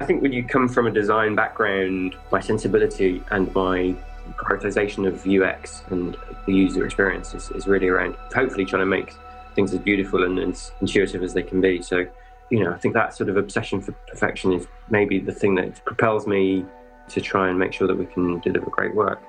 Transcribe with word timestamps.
I 0.00 0.06
think 0.06 0.22
when 0.22 0.32
you 0.32 0.44
come 0.44 0.68
from 0.68 0.86
a 0.86 0.90
design 0.90 1.34
background, 1.34 2.16
my 2.32 2.40
sensibility 2.40 3.22
and 3.30 3.52
my 3.54 3.94
prioritization 4.32 5.06
of 5.06 5.26
UX 5.26 5.84
and 5.90 6.16
the 6.46 6.52
user 6.52 6.84
experience 6.84 7.34
is, 7.34 7.50
is 7.50 7.66
really 7.66 7.88
around 7.88 8.16
hopefully 8.34 8.64
trying 8.64 8.82
to 8.82 8.86
make 8.86 9.14
things 9.54 9.72
as 9.72 9.78
beautiful 9.78 10.24
and 10.24 10.38
as 10.38 10.72
intuitive 10.80 11.22
as 11.22 11.32
they 11.32 11.42
can 11.42 11.60
be. 11.60 11.80
So, 11.80 12.06
you 12.50 12.64
know, 12.64 12.72
I 12.72 12.78
think 12.78 12.94
that 12.94 13.14
sort 13.14 13.28
of 13.28 13.36
obsession 13.36 13.80
for 13.80 13.92
perfection 14.08 14.52
is 14.52 14.66
maybe 14.90 15.20
the 15.20 15.32
thing 15.32 15.54
that 15.56 15.84
propels 15.84 16.26
me 16.26 16.64
to 17.08 17.20
try 17.20 17.48
and 17.48 17.58
make 17.58 17.72
sure 17.72 17.86
that 17.86 17.96
we 17.96 18.06
can 18.06 18.40
deliver 18.40 18.70
great 18.70 18.94
work. 18.94 19.22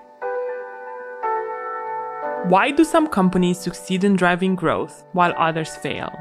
Why 2.50 2.72
do 2.72 2.84
some 2.84 3.08
companies 3.08 3.60
succeed 3.60 4.04
in 4.04 4.16
driving 4.16 4.56
growth 4.56 5.04
while 5.14 5.34
others 5.38 5.76
fail? 5.76 6.12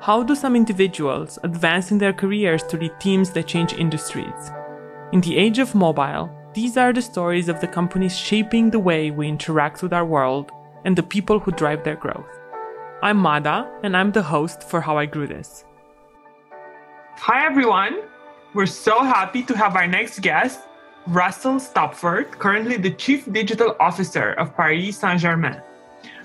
How 0.00 0.22
do 0.22 0.34
some 0.34 0.54
individuals 0.54 1.38
advance 1.42 1.90
in 1.90 1.98
their 1.98 2.12
careers 2.12 2.62
to 2.64 2.76
lead 2.76 2.92
teams 3.00 3.30
that 3.30 3.46
change 3.46 3.72
industries? 3.72 4.52
In 5.12 5.22
the 5.22 5.36
age 5.38 5.58
of 5.58 5.74
mobile, 5.74 6.30
these 6.52 6.76
are 6.76 6.92
the 6.92 7.00
stories 7.00 7.48
of 7.48 7.60
the 7.60 7.66
companies 7.66 8.16
shaping 8.16 8.70
the 8.70 8.78
way 8.78 9.10
we 9.10 9.26
interact 9.26 9.82
with 9.82 9.94
our 9.94 10.04
world 10.04 10.52
and 10.84 10.94
the 10.94 11.02
people 11.02 11.40
who 11.40 11.50
drive 11.50 11.82
their 11.82 11.96
growth. 11.96 12.28
I'm 13.02 13.16
Mada, 13.16 13.70
and 13.82 13.96
I'm 13.96 14.12
the 14.12 14.22
host 14.22 14.62
for 14.62 14.82
How 14.82 14.98
I 14.98 15.06
Grew 15.06 15.26
This. 15.26 15.64
Hi, 17.16 17.46
everyone. 17.46 18.02
We're 18.54 18.66
so 18.66 19.02
happy 19.02 19.42
to 19.44 19.56
have 19.56 19.76
our 19.76 19.86
next 19.86 20.20
guest, 20.20 20.60
Russell 21.06 21.58
Stopford, 21.58 22.30
currently 22.32 22.76
the 22.76 22.90
Chief 22.90 23.32
Digital 23.32 23.74
Officer 23.80 24.32
of 24.34 24.54
Paris 24.56 24.98
Saint 24.98 25.20
Germain. 25.20 25.62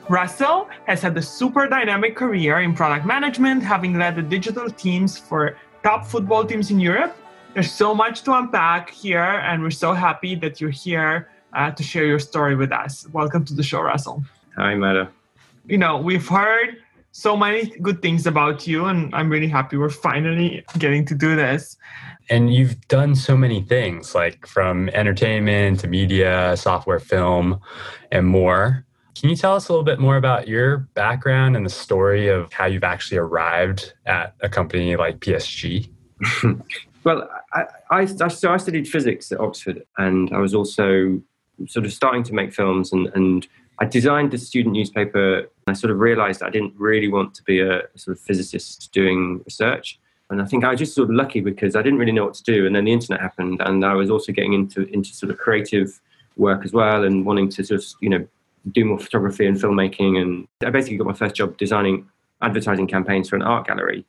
Russell 0.09 0.67
has 0.87 1.01
had 1.01 1.15
a 1.17 1.21
super 1.21 1.67
dynamic 1.67 2.15
career 2.15 2.59
in 2.61 2.73
product 2.73 3.05
management, 3.05 3.63
having 3.63 3.97
led 3.97 4.15
the 4.15 4.21
digital 4.21 4.69
teams 4.69 5.17
for 5.17 5.57
top 5.83 6.05
football 6.05 6.43
teams 6.43 6.71
in 6.71 6.79
Europe. 6.79 7.15
There's 7.53 7.71
so 7.71 7.93
much 7.93 8.23
to 8.23 8.33
unpack 8.33 8.89
here, 8.89 9.19
and 9.21 9.61
we're 9.61 9.71
so 9.71 9.93
happy 9.93 10.35
that 10.35 10.59
you're 10.59 10.69
here 10.71 11.29
uh, 11.53 11.71
to 11.71 11.83
share 11.83 12.05
your 12.05 12.19
story 12.19 12.55
with 12.55 12.71
us. 12.71 13.07
Welcome 13.13 13.45
to 13.45 13.53
the 13.53 13.63
show, 13.63 13.81
Russell. 13.81 14.23
Hi, 14.57 14.75
Mada. 14.75 15.11
You 15.67 15.77
know, 15.77 15.97
we've 15.97 16.27
heard 16.27 16.77
so 17.11 17.35
many 17.37 17.67
good 17.81 18.01
things 18.01 18.25
about 18.25 18.65
you, 18.65 18.85
and 18.85 19.13
I'm 19.13 19.29
really 19.29 19.49
happy 19.49 19.77
we're 19.77 19.89
finally 19.89 20.65
getting 20.77 21.05
to 21.05 21.15
do 21.15 21.35
this. 21.35 21.77
And 22.29 22.53
you've 22.53 22.87
done 22.87 23.15
so 23.15 23.35
many 23.35 23.61
things, 23.61 24.15
like 24.15 24.47
from 24.47 24.89
entertainment 24.89 25.81
to 25.81 25.87
media, 25.87 26.55
software, 26.57 26.99
film, 26.99 27.59
and 28.11 28.25
more. 28.25 28.85
Can 29.21 29.29
you 29.29 29.35
tell 29.35 29.53
us 29.53 29.69
a 29.69 29.71
little 29.71 29.83
bit 29.83 29.99
more 29.99 30.17
about 30.17 30.47
your 30.47 30.77
background 30.95 31.55
and 31.55 31.63
the 31.63 31.69
story 31.69 32.27
of 32.27 32.51
how 32.51 32.65
you've 32.65 32.83
actually 32.83 33.19
arrived 33.19 33.93
at 34.07 34.33
a 34.41 34.49
company 34.49 34.95
like 34.95 35.19
PSG? 35.19 35.87
well, 37.03 37.29
I, 37.53 37.65
I, 37.91 38.05
so 38.05 38.51
I 38.51 38.57
studied 38.57 38.87
physics 38.87 39.31
at 39.31 39.39
Oxford, 39.39 39.85
and 39.99 40.33
I 40.33 40.39
was 40.39 40.55
also 40.55 41.21
sort 41.67 41.85
of 41.85 41.93
starting 41.93 42.23
to 42.23 42.33
make 42.33 42.51
films, 42.51 42.91
and, 42.91 43.11
and 43.13 43.47
I 43.77 43.85
designed 43.85 44.31
the 44.31 44.39
student 44.39 44.73
newspaper. 44.73 45.47
I 45.67 45.73
sort 45.73 45.91
of 45.91 45.99
realized 45.99 46.41
I 46.41 46.49
didn't 46.49 46.73
really 46.75 47.07
want 47.07 47.35
to 47.35 47.43
be 47.43 47.59
a 47.59 47.81
sort 47.97 48.17
of 48.17 48.23
physicist 48.23 48.91
doing 48.91 49.43
research. 49.45 49.99
And 50.31 50.41
I 50.41 50.45
think 50.45 50.63
I 50.63 50.71
was 50.71 50.79
just 50.79 50.95
sort 50.95 51.11
of 51.11 51.15
lucky 51.15 51.41
because 51.41 51.75
I 51.75 51.83
didn't 51.83 51.99
really 51.99 52.11
know 52.11 52.25
what 52.25 52.33
to 52.35 52.43
do. 52.43 52.65
And 52.65 52.75
then 52.75 52.85
the 52.85 52.91
internet 52.91 53.21
happened, 53.21 53.61
and 53.61 53.85
I 53.85 53.93
was 53.93 54.09
also 54.09 54.31
getting 54.31 54.53
into 54.53 54.87
into 54.91 55.13
sort 55.13 55.31
of 55.31 55.37
creative 55.37 56.01
work 56.37 56.65
as 56.65 56.73
well, 56.73 57.03
and 57.03 57.23
wanting 57.23 57.49
to 57.49 57.75
of 57.75 57.85
you 57.99 58.09
know 58.09 58.27
do 58.71 58.85
more 58.85 58.99
photography 58.99 59.45
and 59.45 59.57
filmmaking. 59.57 60.21
And 60.21 60.47
I 60.65 60.69
basically 60.69 60.97
got 60.97 61.07
my 61.07 61.13
first 61.13 61.35
job 61.35 61.57
designing 61.57 62.07
advertising 62.41 62.87
campaigns 62.87 63.29
for 63.29 63.35
an 63.35 63.41
art 63.41 63.67
gallery 63.67 64.05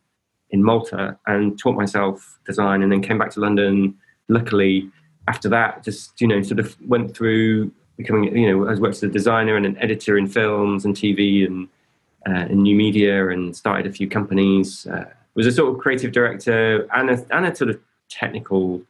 in 0.51 0.63
Malta 0.63 1.19
and 1.27 1.59
taught 1.59 1.77
myself 1.77 2.39
design 2.47 2.83
and 2.83 2.93
then 2.93 3.03
came 3.03 3.19
back 3.19 3.31
to 3.31 3.41
London. 3.41 3.95
Luckily, 4.29 4.91
after 5.29 5.49
that, 5.49 5.85
just, 5.85 6.21
you 6.21 6.27
know, 6.27 6.43
sort 6.43 6.61
of 6.61 6.77
went 6.87 7.17
through 7.17 7.73
becoming, 7.97 8.37
you 8.37 8.51
know, 8.51 8.69
I 8.69 8.75
worked 8.75 8.97
as 8.97 9.03
a 9.03 9.09
designer 9.09 9.57
and 9.57 9.67
an 9.67 9.79
editor 9.79 10.19
in 10.19 10.27
films 10.27 10.85
and 10.85 10.95
TV 10.95 11.47
and 11.47 11.69
uh, 12.27 12.47
in 12.51 12.63
new 12.63 12.77
media 12.77 13.29
and 13.29 13.57
started 13.57 13.87
a 13.87 13.93
few 13.93 14.09
companies. 14.09 14.87
Uh, 14.87 15.05
was 15.35 15.47
a 15.47 15.53
sort 15.53 15.75
of 15.75 15.81
creative 15.81 16.13
director 16.13 16.87
and 16.95 17.11
a, 17.11 17.27
and 17.35 17.47
a 17.47 17.55
sort 17.55 17.71
of 17.71 17.81
technical 18.11 18.83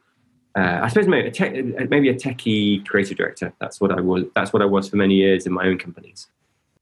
uh, 0.55 0.81
I 0.83 0.87
suppose 0.87 1.07
maybe 1.07 1.27
a, 1.27 1.31
te- 1.31 1.61
maybe 1.89 2.09
a 2.09 2.13
techie 2.13 2.85
creative 2.85 3.17
director. 3.17 3.51
That's 3.59 3.81
what 3.81 3.91
I 3.91 4.01
was. 4.01 4.25
That's 4.35 4.53
what 4.53 4.61
I 4.61 4.65
was 4.65 4.87
for 4.89 4.97
many 4.97 5.15
years 5.15 5.47
in 5.47 5.53
my 5.53 5.65
own 5.65 5.79
companies. 5.79 6.27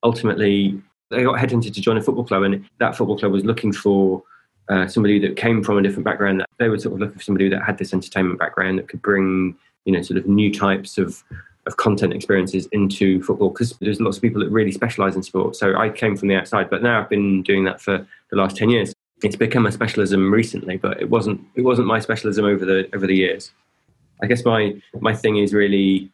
Ultimately, 0.03 0.81
I 1.11 1.23
got 1.23 1.39
headhunted 1.39 1.73
to 1.73 1.81
join 1.81 1.97
a 1.97 2.01
football 2.01 2.25
club, 2.25 2.43
and 2.43 2.67
that 2.79 2.97
football 2.97 3.17
club 3.17 3.31
was 3.31 3.45
looking 3.45 3.71
for 3.71 4.23
uh, 4.67 4.87
somebody 4.87 5.19
that 5.19 5.37
came 5.37 5.63
from 5.63 5.77
a 5.77 5.81
different 5.81 6.03
background. 6.03 6.41
That 6.41 6.49
They 6.59 6.67
were 6.67 6.79
sort 6.79 6.95
of 6.95 6.99
looking 6.99 7.17
for 7.17 7.23
somebody 7.23 7.47
that 7.49 7.63
had 7.63 7.77
this 7.77 7.93
entertainment 7.93 8.39
background 8.39 8.77
that 8.79 8.89
could 8.89 9.01
bring, 9.01 9.55
you 9.85 9.93
know, 9.93 10.01
sort 10.01 10.17
of 10.17 10.27
new 10.27 10.53
types 10.53 10.97
of 10.97 11.23
of 11.67 11.77
content 11.77 12.11
experiences 12.11 12.67
into 12.71 13.21
football 13.21 13.49
because 13.49 13.77
there's 13.81 14.01
lots 14.01 14.17
of 14.17 14.23
people 14.23 14.41
that 14.41 14.49
really 14.49 14.71
specialize 14.71 15.15
in 15.15 15.21
sport. 15.21 15.55
So 15.55 15.77
I 15.77 15.89
came 15.89 16.17
from 16.17 16.27
the 16.27 16.35
outside, 16.35 16.71
but 16.71 16.81
now 16.81 16.99
I've 16.99 17.09
been 17.09 17.43
doing 17.43 17.63
that 17.65 17.79
for 17.79 18.05
the 18.31 18.35
last 18.35 18.57
ten 18.57 18.69
years 18.69 18.93
it's 19.23 19.35
become 19.35 19.65
a 19.65 19.71
specialism 19.71 20.31
recently, 20.31 20.77
but 20.77 20.99
it 20.99 21.09
wasn't 21.09 21.41
it 21.55 21.61
wasn't 21.61 21.87
my 21.87 21.99
specialism 21.99 22.45
over 22.45 22.65
the 22.65 22.89
over 22.93 23.07
the 23.07 23.15
years. 23.15 23.51
I 24.21 24.27
guess 24.27 24.45
my 24.45 24.81
my 24.99 25.15
thing 25.15 25.37
is 25.37 25.53
really 25.53 26.09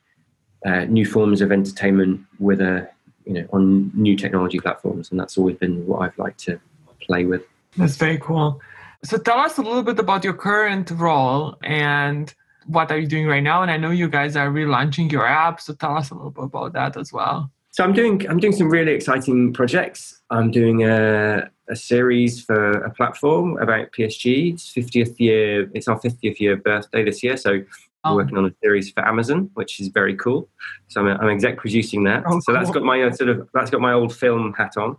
uh, 0.65 0.85
new 0.85 1.05
forms 1.05 1.41
of 1.41 1.51
entertainment 1.51 2.21
with 2.39 2.61
a 2.61 2.89
you 3.25 3.33
know 3.33 3.47
on 3.51 3.91
new 3.93 4.15
technology 4.15 4.59
platforms, 4.59 5.11
and 5.11 5.19
that's 5.19 5.37
always 5.37 5.57
been 5.57 5.85
what 5.85 5.99
I've 6.01 6.17
liked 6.17 6.39
to 6.45 6.59
play 7.01 7.25
with. 7.25 7.43
That's 7.77 7.97
very 7.97 8.17
cool. 8.17 8.61
So 9.03 9.17
tell 9.17 9.39
us 9.39 9.57
a 9.57 9.61
little 9.61 9.83
bit 9.83 9.99
about 9.99 10.23
your 10.23 10.33
current 10.33 10.89
role 10.91 11.55
and 11.63 12.33
what 12.65 12.91
are 12.91 12.97
you 12.97 13.07
doing 13.07 13.27
right 13.27 13.43
now? 13.43 13.61
And 13.61 13.71
I 13.71 13.77
know 13.77 13.91
you 13.91 14.09
guys 14.09 14.35
are 14.35 14.49
relaunching 14.49 15.11
your 15.11 15.25
app, 15.25 15.61
so 15.61 15.73
tell 15.73 15.95
us 15.95 16.09
a 16.09 16.15
little 16.15 16.31
bit 16.31 16.45
about 16.45 16.73
that 16.73 16.97
as 16.97 17.13
well. 17.13 17.49
So 17.71 17.83
I'm 17.83 17.93
doing 17.93 18.27
I'm 18.27 18.39
doing 18.39 18.53
some 18.53 18.69
really 18.69 18.93
exciting 18.93 19.53
projects. 19.53 20.21
I'm 20.31 20.49
doing 20.49 20.83
a, 20.83 21.49
a 21.69 21.75
series 21.75 22.43
for 22.43 22.71
a 22.71 22.89
platform 22.89 23.57
about 23.59 23.91
PSG. 23.91 24.53
It's 24.53 24.73
50th 24.73 25.19
year. 25.19 25.69
It's 25.73 25.87
our 25.87 25.99
50th 25.99 26.39
year 26.39 26.57
birthday 26.57 27.05
this 27.05 27.21
year. 27.21 27.37
So 27.37 27.61
I'm 28.07 28.13
oh. 28.13 28.15
working 28.15 28.37
on 28.37 28.45
a 28.45 28.53
series 28.63 28.91
for 28.91 29.05
Amazon, 29.05 29.49
which 29.53 29.79
is 29.79 29.89
very 29.89 30.15
cool. 30.15 30.49
So 30.87 31.01
I'm, 31.01 31.19
I'm 31.19 31.29
exec 31.29 31.57
producing 31.57 32.03
that. 32.05 32.23
Oh, 32.25 32.39
so 32.39 32.53
that's 32.53 32.71
got 32.71 32.83
my 32.83 33.01
uh, 33.01 33.11
sort 33.11 33.29
of 33.29 33.47
that's 33.53 33.69
got 33.69 33.81
my 33.81 33.93
old 33.93 34.15
film 34.15 34.53
hat 34.53 34.77
on. 34.77 34.97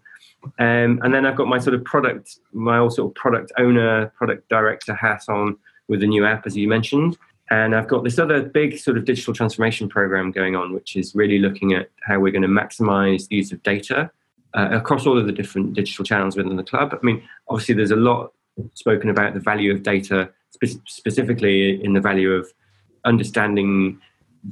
Um, 0.58 1.00
and 1.02 1.12
then 1.12 1.26
I've 1.26 1.36
got 1.36 1.48
my 1.48 1.58
sort 1.58 1.74
of 1.74 1.84
product, 1.84 2.38
my 2.52 2.78
old 2.78 2.94
sort 2.94 3.10
of 3.10 3.14
product 3.14 3.52
owner, 3.58 4.06
product 4.16 4.48
director 4.48 4.94
hat 4.94 5.24
on 5.28 5.56
with 5.88 6.00
the 6.00 6.06
new 6.06 6.24
app, 6.24 6.46
as 6.46 6.56
you 6.56 6.68
mentioned. 6.68 7.16
And 7.50 7.74
I've 7.74 7.88
got 7.88 8.04
this 8.04 8.18
other 8.18 8.42
big 8.42 8.78
sort 8.78 8.98
of 8.98 9.04
digital 9.04 9.32
transformation 9.32 9.88
program 9.88 10.30
going 10.30 10.54
on, 10.54 10.74
which 10.74 10.96
is 10.96 11.14
really 11.14 11.38
looking 11.38 11.72
at 11.72 11.90
how 12.02 12.20
we're 12.20 12.32
going 12.32 12.42
to 12.42 12.48
maximize 12.48 13.26
the 13.28 13.36
use 13.36 13.52
of 13.52 13.62
data 13.62 14.10
uh, 14.54 14.68
across 14.70 15.06
all 15.06 15.18
of 15.18 15.26
the 15.26 15.32
different 15.32 15.72
digital 15.72 16.04
channels 16.04 16.36
within 16.36 16.56
the 16.56 16.62
club. 16.62 16.92
I 16.92 17.04
mean, 17.04 17.22
obviously, 17.48 17.74
there's 17.74 17.90
a 17.90 17.96
lot 17.96 18.32
spoken 18.74 19.10
about 19.10 19.34
the 19.34 19.40
value 19.40 19.72
of 19.72 19.82
data, 19.82 20.30
spe- 20.50 20.80
specifically 20.86 21.82
in 21.82 21.94
the 21.94 22.00
value 22.00 22.32
of 22.32 22.52
understanding 23.08 23.98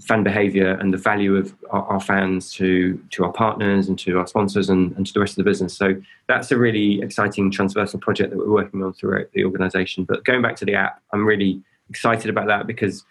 fan 0.00 0.22
behavior 0.22 0.72
and 0.72 0.93
the 0.93 0.99
value 0.99 1.37
of 1.37 1.55
our, 1.71 1.84
our, 1.84 2.00
fans 2.00 2.53
to 2.53 3.00
to 3.11 3.25
our 3.25 3.33
partners 3.33 3.89
and 3.89 3.99
to 3.99 4.19
our 4.19 4.27
sponsors 4.27 4.69
and, 4.69 4.94
and, 4.97 5.06
to 5.06 5.12
the 5.12 5.21
rest 5.21 5.33
of 5.33 5.37
the 5.37 5.49
business. 5.49 5.77
So 5.77 5.94
that's 6.27 6.50
a 6.50 6.59
really 6.59 7.00
exciting 7.00 7.50
transversal 7.50 8.00
project 8.00 8.31
that 8.31 8.39
we're 8.39 8.50
working 8.50 8.83
on 8.83 8.93
throughout 8.94 9.31
the 9.33 9.44
organization. 9.44 10.05
But 10.05 10.25
going 10.25 10.43
back 10.43 10.56
to 10.56 10.65
the 10.65 10.75
app, 10.75 11.00
I'm 11.12 11.25
really 11.25 11.62
excited 11.89 12.28
about 12.28 12.49
that 12.49 12.67
because 12.67 13.05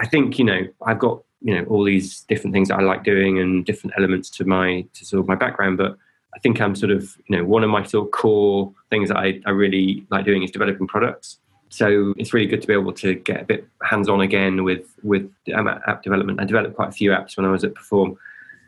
I 0.00 0.06
think 0.06 0.38
you 0.38 0.44
know 0.44 0.62
I've 0.86 0.98
got 0.98 1.22
you 1.40 1.54
know 1.54 1.64
all 1.64 1.84
these 1.84 2.22
different 2.22 2.54
things 2.54 2.68
that 2.68 2.78
I 2.78 2.82
like 2.82 3.04
doing 3.04 3.38
and 3.38 3.64
different 3.64 3.94
elements 3.98 4.30
to 4.30 4.44
my 4.44 4.86
to 4.94 5.04
sort 5.04 5.20
of 5.20 5.28
my 5.28 5.34
background, 5.34 5.78
but 5.78 5.96
I 6.34 6.38
think 6.38 6.60
I'm 6.60 6.74
sort 6.74 6.92
of 6.92 7.16
you 7.28 7.36
know 7.36 7.44
one 7.44 7.62
of 7.62 7.70
my 7.70 7.84
sort 7.84 8.06
of 8.06 8.12
core 8.12 8.72
things 8.90 9.10
that 9.10 9.18
I, 9.18 9.40
I 9.44 9.50
really 9.50 10.06
like 10.10 10.24
doing 10.24 10.42
is 10.42 10.50
developing 10.50 10.86
products. 10.86 11.38
So 11.72 12.12
it's 12.18 12.34
really 12.34 12.46
good 12.46 12.60
to 12.60 12.66
be 12.66 12.74
able 12.74 12.92
to 12.92 13.14
get 13.14 13.40
a 13.40 13.44
bit 13.44 13.66
hands 13.82 14.06
on 14.06 14.20
again 14.20 14.62
with 14.62 14.94
with 15.02 15.30
app 15.54 16.02
development. 16.02 16.38
I 16.38 16.44
developed 16.44 16.76
quite 16.76 16.90
a 16.90 16.92
few 16.92 17.10
apps 17.12 17.34
when 17.36 17.46
I 17.46 17.50
was 17.50 17.64
at 17.64 17.74
Perform. 17.74 18.18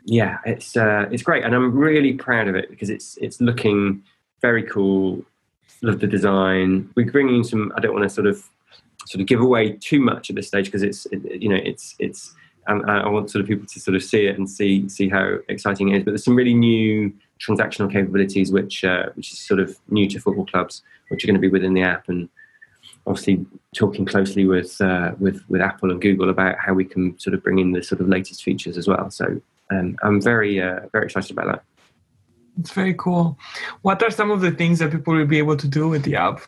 Yeah, 0.05 0.39
it's 0.43 0.75
uh, 0.75 1.07
it's 1.11 1.21
great, 1.21 1.43
and 1.43 1.53
I'm 1.53 1.71
really 1.77 2.13
proud 2.13 2.47
of 2.47 2.55
it 2.55 2.67
because 2.71 2.89
it's 2.89 3.15
it's 3.17 3.39
looking 3.39 4.01
very 4.41 4.63
cool. 4.63 5.23
Love 5.83 5.99
the 5.99 6.07
design. 6.07 6.89
We're 6.95 7.11
bringing 7.11 7.43
some. 7.43 7.71
I 7.77 7.79
don't 7.79 7.93
want 7.93 8.03
to 8.03 8.09
sort 8.09 8.25
of 8.25 8.43
sort 9.05 9.21
of 9.21 9.27
give 9.27 9.39
away 9.39 9.73
too 9.73 9.99
much 9.99 10.31
at 10.31 10.35
this 10.35 10.47
stage 10.47 10.65
because 10.65 10.81
it's 10.81 11.05
it, 11.07 11.41
you 11.41 11.49
know 11.49 11.59
it's 11.63 11.95
it's 11.99 12.33
and 12.67 12.83
I 12.89 13.07
want 13.07 13.29
sort 13.29 13.41
of 13.43 13.47
people 13.47 13.67
to 13.67 13.79
sort 13.79 13.95
of 13.95 14.03
see 14.03 14.25
it 14.25 14.35
and 14.35 14.49
see 14.49 14.89
see 14.89 15.09
how 15.09 15.37
exciting 15.47 15.89
it 15.89 15.97
is. 15.97 16.03
But 16.03 16.11
there's 16.11 16.25
some 16.25 16.35
really 16.35 16.55
new 16.55 17.13
transactional 17.39 17.91
capabilities 17.91 18.51
which 18.51 18.83
uh, 18.83 19.09
which 19.13 19.31
is 19.31 19.37
sort 19.39 19.59
of 19.59 19.77
new 19.89 20.09
to 20.09 20.19
football 20.19 20.47
clubs, 20.47 20.81
which 21.09 21.23
are 21.23 21.27
going 21.27 21.35
to 21.35 21.47
be 21.47 21.49
within 21.49 21.75
the 21.75 21.83
app, 21.83 22.09
and 22.09 22.29
obviously 23.07 23.45
talking 23.75 24.05
closely 24.05 24.45
with 24.45 24.79
uh, 24.81 25.11
with 25.19 25.43
with 25.49 25.61
Apple 25.61 25.91
and 25.91 26.01
Google 26.01 26.29
about 26.29 26.57
how 26.57 26.73
we 26.73 26.85
can 26.85 27.17
sort 27.19 27.33
of 27.33 27.43
bring 27.43 27.59
in 27.59 27.71
the 27.71 27.83
sort 27.83 28.01
of 28.01 28.07
latest 28.07 28.43
features 28.43 28.77
as 28.77 28.87
well. 28.87 29.09
So 29.09 29.41
um, 29.71 29.97
I'm 30.03 30.21
very 30.21 30.61
uh, 30.61 30.81
very 30.91 31.05
excited 31.05 31.31
about 31.31 31.47
that. 31.47 31.63
It's 32.59 32.71
very 32.71 32.93
cool. 32.93 33.37
What 33.81 34.01
are 34.01 34.11
some 34.11 34.31
of 34.31 34.41
the 34.41 34.51
things 34.51 34.79
that 34.79 34.91
people 34.91 35.13
will 35.13 35.25
be 35.25 35.37
able 35.37 35.57
to 35.57 35.67
do 35.67 35.89
with 35.89 36.03
the 36.03 36.15
app? 36.15 36.41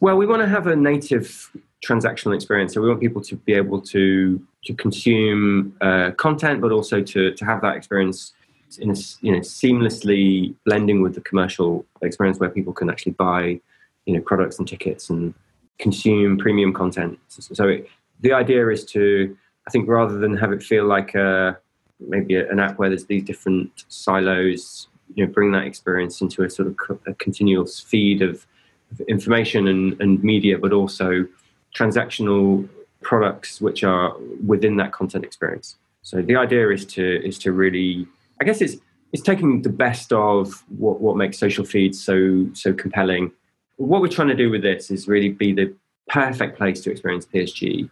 Well, 0.00 0.16
we 0.16 0.26
want 0.26 0.42
to 0.42 0.48
have 0.48 0.66
a 0.66 0.76
native 0.76 1.50
transactional 1.84 2.34
experience. 2.34 2.74
So 2.74 2.80
we 2.80 2.88
want 2.88 3.00
people 3.00 3.22
to 3.22 3.36
be 3.36 3.54
able 3.54 3.80
to 3.82 4.42
to 4.64 4.74
consume 4.74 5.76
uh, 5.80 6.12
content, 6.16 6.60
but 6.60 6.72
also 6.72 7.02
to 7.02 7.32
to 7.32 7.44
have 7.44 7.60
that 7.62 7.76
experience 7.76 8.32
in 8.78 8.90
a, 8.90 8.94
you 9.20 9.32
know 9.32 9.40
seamlessly 9.40 10.54
blending 10.64 11.02
with 11.02 11.14
the 11.14 11.20
commercial 11.20 11.84
experience 12.02 12.38
where 12.38 12.50
people 12.50 12.72
can 12.72 12.90
actually 12.90 13.12
buy 13.12 13.60
you 14.06 14.14
know 14.14 14.20
products 14.20 14.58
and 14.58 14.68
tickets 14.68 15.10
and 15.10 15.34
consume 15.78 16.38
premium 16.38 16.72
content. 16.72 17.18
So 17.28 17.68
it, 17.68 17.88
the 18.20 18.32
idea 18.32 18.68
is 18.68 18.84
to 18.86 19.36
I 19.66 19.70
think 19.70 19.88
rather 19.88 20.18
than 20.18 20.36
have 20.36 20.52
it 20.52 20.62
feel 20.62 20.84
like 20.84 21.14
a, 21.14 21.58
maybe 22.00 22.36
an 22.36 22.58
app 22.60 22.78
where 22.78 22.88
there's 22.88 23.06
these 23.06 23.24
different 23.24 23.84
silos, 23.88 24.88
you 25.14 25.26
know, 25.26 25.32
bring 25.32 25.52
that 25.52 25.64
experience 25.64 26.20
into 26.20 26.42
a 26.42 26.50
sort 26.50 26.68
of 26.68 26.98
a 27.06 27.14
continuous 27.14 27.80
feed 27.80 28.20
of, 28.20 28.46
of 28.90 29.00
information 29.08 29.68
and, 29.68 30.00
and 30.00 30.22
media, 30.22 30.58
but 30.58 30.72
also 30.72 31.26
transactional 31.74 32.68
products 33.02 33.60
which 33.60 33.84
are 33.84 34.14
within 34.46 34.76
that 34.76 34.92
content 34.92 35.24
experience. 35.24 35.76
So 36.02 36.20
the 36.20 36.36
idea 36.36 36.70
is 36.70 36.84
to 36.86 37.26
is 37.26 37.38
to 37.40 37.52
really, 37.52 38.06
I 38.40 38.44
guess 38.44 38.60
it's 38.60 38.76
it's 39.12 39.22
taking 39.22 39.62
the 39.62 39.70
best 39.70 40.12
of 40.12 40.62
what 40.68 41.00
what 41.00 41.16
makes 41.16 41.38
social 41.38 41.64
feeds 41.64 42.02
so 42.02 42.46
so 42.52 42.74
compelling. 42.74 43.32
What 43.76 44.00
we're 44.00 44.08
trying 44.08 44.28
to 44.28 44.34
do 44.34 44.50
with 44.50 44.62
this 44.62 44.90
is 44.90 45.08
really 45.08 45.30
be 45.30 45.52
the 45.52 45.74
perfect 46.08 46.56
place 46.56 46.80
to 46.82 46.90
experience 46.90 47.26
PSG 47.26 47.88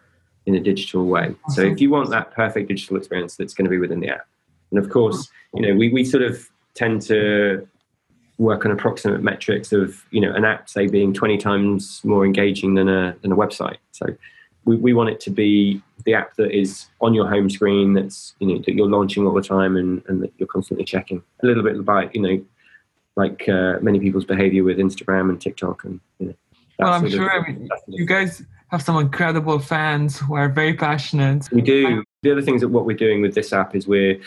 in 0.46 0.54
a 0.54 0.60
digital 0.60 1.06
way. 1.06 1.34
So 1.50 1.62
if 1.62 1.80
you 1.80 1.90
want 1.90 2.10
that 2.10 2.32
perfect 2.32 2.68
digital 2.68 2.96
experience, 2.96 3.36
that's 3.36 3.54
going 3.54 3.64
to 3.64 3.70
be 3.70 3.78
within 3.78 4.00
the 4.00 4.08
app. 4.08 4.26
And 4.70 4.78
of 4.78 4.90
course, 4.90 5.28
you 5.54 5.62
know, 5.62 5.74
we, 5.74 5.92
we 5.92 6.04
sort 6.04 6.22
of 6.22 6.48
tend 6.74 7.02
to 7.02 7.66
work 8.38 8.64
on 8.64 8.72
approximate 8.72 9.22
metrics 9.22 9.72
of, 9.72 10.04
you 10.10 10.20
know, 10.20 10.32
an 10.32 10.44
app, 10.44 10.68
say, 10.68 10.86
being 10.86 11.12
20 11.12 11.38
times 11.38 12.00
more 12.04 12.24
engaging 12.24 12.74
than 12.74 12.88
a, 12.88 13.14
than 13.22 13.30
a 13.30 13.36
website. 13.36 13.76
So 13.92 14.06
we, 14.64 14.76
we 14.76 14.94
want 14.94 15.10
it 15.10 15.20
to 15.20 15.30
be 15.30 15.82
the 16.04 16.14
app 16.14 16.34
that 16.36 16.50
is 16.50 16.86
on 17.00 17.14
your 17.14 17.28
home 17.28 17.48
screen, 17.48 17.92
that's, 17.92 18.34
you 18.40 18.48
know, 18.48 18.58
that 18.66 18.74
you're 18.74 18.88
launching 18.88 19.26
all 19.26 19.34
the 19.34 19.42
time 19.42 19.76
and, 19.76 20.02
and 20.08 20.22
that 20.22 20.32
you're 20.38 20.48
constantly 20.48 20.84
checking. 20.84 21.22
A 21.42 21.46
little 21.46 21.62
bit 21.62 21.84
like, 21.84 22.14
you 22.14 22.22
know, 22.22 22.44
like 23.16 23.48
uh, 23.48 23.78
many 23.80 24.00
people's 24.00 24.24
behavior 24.24 24.64
with 24.64 24.78
Instagram 24.78 25.28
and 25.28 25.40
TikTok 25.40 25.84
and, 25.84 26.00
you 26.18 26.26
know, 26.28 26.34
well, 26.78 26.92
I'm 26.92 27.08
sure 27.08 27.30
I 27.30 27.46
mean, 27.46 27.68
you 27.86 28.06
guys 28.06 28.42
have 28.68 28.82
some 28.82 28.96
incredible 28.96 29.58
fans 29.58 30.18
who 30.18 30.34
are 30.34 30.48
very 30.48 30.74
passionate. 30.74 31.48
We 31.52 31.60
do. 31.60 32.02
The 32.22 32.32
other 32.32 32.42
things 32.42 32.60
that 32.62 32.68
what 32.68 32.86
we're 32.86 32.96
doing 32.96 33.20
with 33.20 33.34
this 33.34 33.52
app 33.52 33.76
is 33.76 33.86
we're 33.86 34.18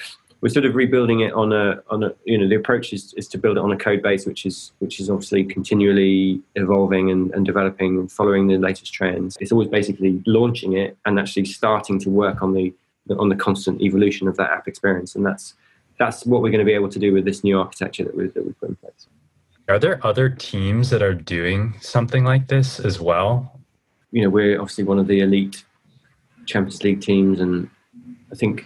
we're 0.41 0.49
sort 0.49 0.65
of 0.65 0.75
rebuilding 0.75 1.21
it 1.21 1.33
on 1.33 1.51
a 1.51 1.81
on 1.89 2.03
a 2.03 2.13
you 2.25 2.37
know 2.37 2.47
the 2.47 2.55
approach 2.55 2.93
is, 2.93 3.13
is 3.15 3.27
to 3.29 3.37
build 3.37 3.57
it 3.57 3.61
on 3.61 3.71
a 3.71 3.77
code 3.77 4.01
base 4.01 4.25
which 4.25 4.45
is 4.45 4.73
which 4.79 4.99
is 4.99 5.09
obviously 5.09 5.43
continually 5.43 6.41
evolving 6.55 7.09
and, 7.09 7.31
and 7.31 7.45
developing 7.45 7.97
and 7.97 8.11
following 8.11 8.47
the 8.47 8.57
latest 8.57 8.93
trends. 8.93 9.37
It's 9.39 9.51
always 9.51 9.67
basically 9.67 10.21
launching 10.25 10.73
it 10.73 10.97
and 11.05 11.19
actually 11.19 11.45
starting 11.45 11.99
to 11.99 12.09
work 12.09 12.41
on 12.41 12.53
the 12.53 12.73
on 13.17 13.29
the 13.29 13.35
constant 13.35 13.81
evolution 13.81 14.27
of 14.27 14.37
that 14.37 14.51
app 14.51 14.67
experience, 14.67 15.15
and 15.15 15.25
that's 15.25 15.55
that's 15.97 16.25
what 16.25 16.41
we're 16.41 16.49
going 16.49 16.59
to 16.59 16.65
be 16.65 16.73
able 16.73 16.89
to 16.89 16.99
do 16.99 17.13
with 17.13 17.25
this 17.25 17.43
new 17.43 17.59
architecture 17.59 18.03
that 18.03 18.15
we 18.15 18.27
that 18.27 18.45
we 18.45 18.53
put 18.53 18.69
in 18.69 18.75
place. 18.75 19.07
Are 19.67 19.79
there 19.79 19.99
other 20.05 20.29
teams 20.29 20.89
that 20.91 21.01
are 21.01 21.13
doing 21.13 21.75
something 21.81 22.23
like 22.23 22.47
this 22.47 22.79
as 22.79 22.99
well? 22.99 23.59
You 24.11 24.23
know, 24.23 24.29
we're 24.29 24.59
obviously 24.61 24.83
one 24.83 24.99
of 24.99 25.07
the 25.07 25.21
elite 25.21 25.63
Champions 26.45 26.83
League 26.83 27.01
teams, 27.01 27.39
and 27.39 27.69
I 28.31 28.35
think 28.35 28.65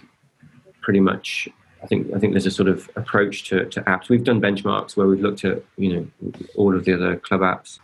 pretty 0.81 1.00
much, 1.00 1.48
I 1.81 1.88
think 1.88 2.14
I 2.14 2.20
think 2.20 2.34
there's 2.34 2.46
a 2.46 2.52
sort 2.52 2.68
of 2.68 2.90
approach 2.96 3.48
to, 3.50 3.66
to 3.66 3.81
apps. 3.84 4.10
We've 4.10 4.24
done 4.24 4.42
benchmarks 4.42 4.98
where 4.98 5.08
we've 5.08 5.22
looked 5.22 5.46
at 5.46 5.64
you 5.78 5.96
know 5.96 6.34
all 6.56 6.76
of 6.76 6.86
the 6.86 6.94
other 6.94 7.16
club 7.16 7.42
apps 7.42 7.80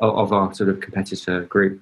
of, 0.00 0.16
of 0.16 0.32
our 0.32 0.54
sort 0.54 0.68
of 0.68 0.80
competitor 0.80 1.42
group, 1.42 1.80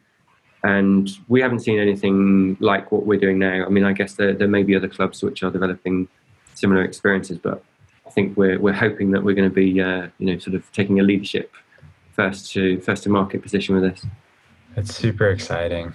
and 0.62 1.10
we 1.28 1.42
haven't 1.42 1.60
seen 1.60 1.78
anything 1.78 2.56
like 2.60 2.90
what 2.90 3.04
we're 3.04 3.20
doing 3.20 3.38
now. 3.38 3.66
I 3.66 3.68
mean, 3.68 3.84
I 3.84 3.92
guess 3.92 4.14
there 4.14 4.32
there 4.32 4.48
may 4.48 4.62
be 4.62 4.74
other 4.74 4.88
clubs 4.88 5.22
which 5.22 5.42
are 5.42 5.50
developing 5.50 6.08
similar 6.58 6.82
experiences, 6.82 7.38
but 7.38 7.62
I 8.06 8.10
think 8.10 8.36
we're 8.36 8.58
we're 8.58 8.72
hoping 8.72 9.10
that 9.12 9.22
we're 9.22 9.34
going 9.34 9.48
to 9.48 9.54
be 9.54 9.80
uh, 9.80 10.08
you 10.18 10.26
know 10.26 10.38
sort 10.38 10.54
of 10.54 10.70
taking 10.72 11.00
a 11.00 11.02
leadership 11.02 11.52
first 12.12 12.50
to 12.52 12.80
first 12.80 13.02
to 13.04 13.10
market 13.10 13.42
position 13.42 13.74
with 13.74 13.84
this. 13.84 14.06
It's 14.76 14.94
super 14.94 15.28
exciting, 15.30 15.94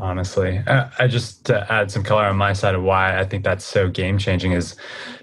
honestly. 0.00 0.58
Uh, 0.66 0.88
I 0.98 1.06
just 1.06 1.44
to 1.46 1.72
add 1.72 1.90
some 1.90 2.02
color 2.02 2.24
on 2.24 2.36
my 2.36 2.52
side 2.52 2.74
of 2.74 2.82
why 2.82 3.18
I 3.18 3.24
think 3.24 3.44
that's 3.44 3.64
so 3.64 3.88
game 3.88 4.18
changing 4.18 4.52
is 4.52 4.76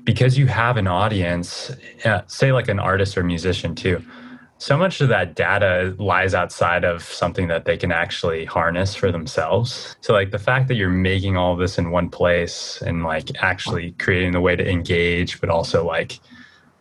because 0.04 0.38
you 0.38 0.48
have 0.48 0.78
an 0.78 0.88
audience, 0.88 1.72
uh, 2.06 2.22
say 2.28 2.52
like 2.52 2.68
an 2.68 2.80
artist 2.80 3.18
or 3.18 3.24
musician 3.24 3.76
too. 3.76 4.04
So 4.62 4.78
much 4.78 5.02
of 5.02 5.10
that 5.10 5.34
data 5.34 5.96
lies 5.98 6.36
outside 6.36 6.84
of 6.84 7.02
something 7.02 7.48
that 7.48 7.66
they 7.66 7.78
can 7.78 7.92
actually 7.92 8.46
harness 8.46 8.94
for 8.94 9.12
themselves. 9.12 9.96
So, 10.02 10.14
like 10.14 10.30
the 10.30 10.38
fact 10.38 10.68
that 10.68 10.76
you're 10.76 10.88
making 10.88 11.36
all 11.36 11.56
this 11.56 11.80
in 11.80 11.90
one 11.90 12.12
place 12.12 12.80
and 12.86 13.04
like 13.04 13.32
actually 13.42 13.94
creating 13.94 14.34
the 14.34 14.40
way 14.40 14.56
to 14.56 14.70
engage, 14.70 15.42
but 15.42 15.50
also 15.50 15.84
like 15.84 16.20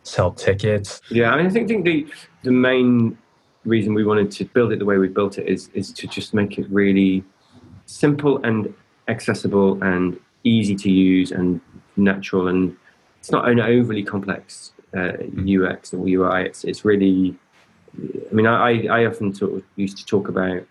sell 0.02 0.30
tickets. 0.30 1.00
Yeah, 1.10 1.30
I 1.30 1.38
mean, 1.38 1.46
I 1.46 1.48
think, 1.48 1.68
think 1.68 1.86
the 1.86 2.06
the 2.42 2.52
main 2.52 3.16
reason 3.64 3.94
we 3.94 4.04
wanted 4.04 4.30
to 4.32 4.44
build 4.44 4.72
it 4.72 4.78
the 4.78 4.84
way 4.84 4.98
we 4.98 5.08
built 5.08 5.38
it 5.38 5.48
is 5.48 5.70
is 5.72 5.90
to 5.94 6.06
just 6.06 6.34
make 6.34 6.58
it 6.58 6.66
really 6.68 7.24
simple 7.86 8.44
and 8.44 8.74
accessible 9.08 9.82
and 9.82 10.20
easy 10.44 10.76
to 10.76 10.90
use 10.90 11.32
and 11.32 11.62
natural 11.96 12.48
and 12.48 12.76
it's 13.20 13.30
not 13.30 13.48
an 13.48 13.58
overly 13.58 14.02
complex 14.02 14.72
uh, 14.94 15.12
UX 15.38 15.94
or 15.94 16.06
UI. 16.06 16.44
It's 16.44 16.64
it's 16.64 16.84
really. 16.84 17.38
I 17.96 18.32
mean, 18.32 18.46
I 18.46 18.86
I 18.86 19.06
often 19.06 19.34
used 19.76 19.98
to 19.98 20.06
talk 20.06 20.28
about 20.28 20.62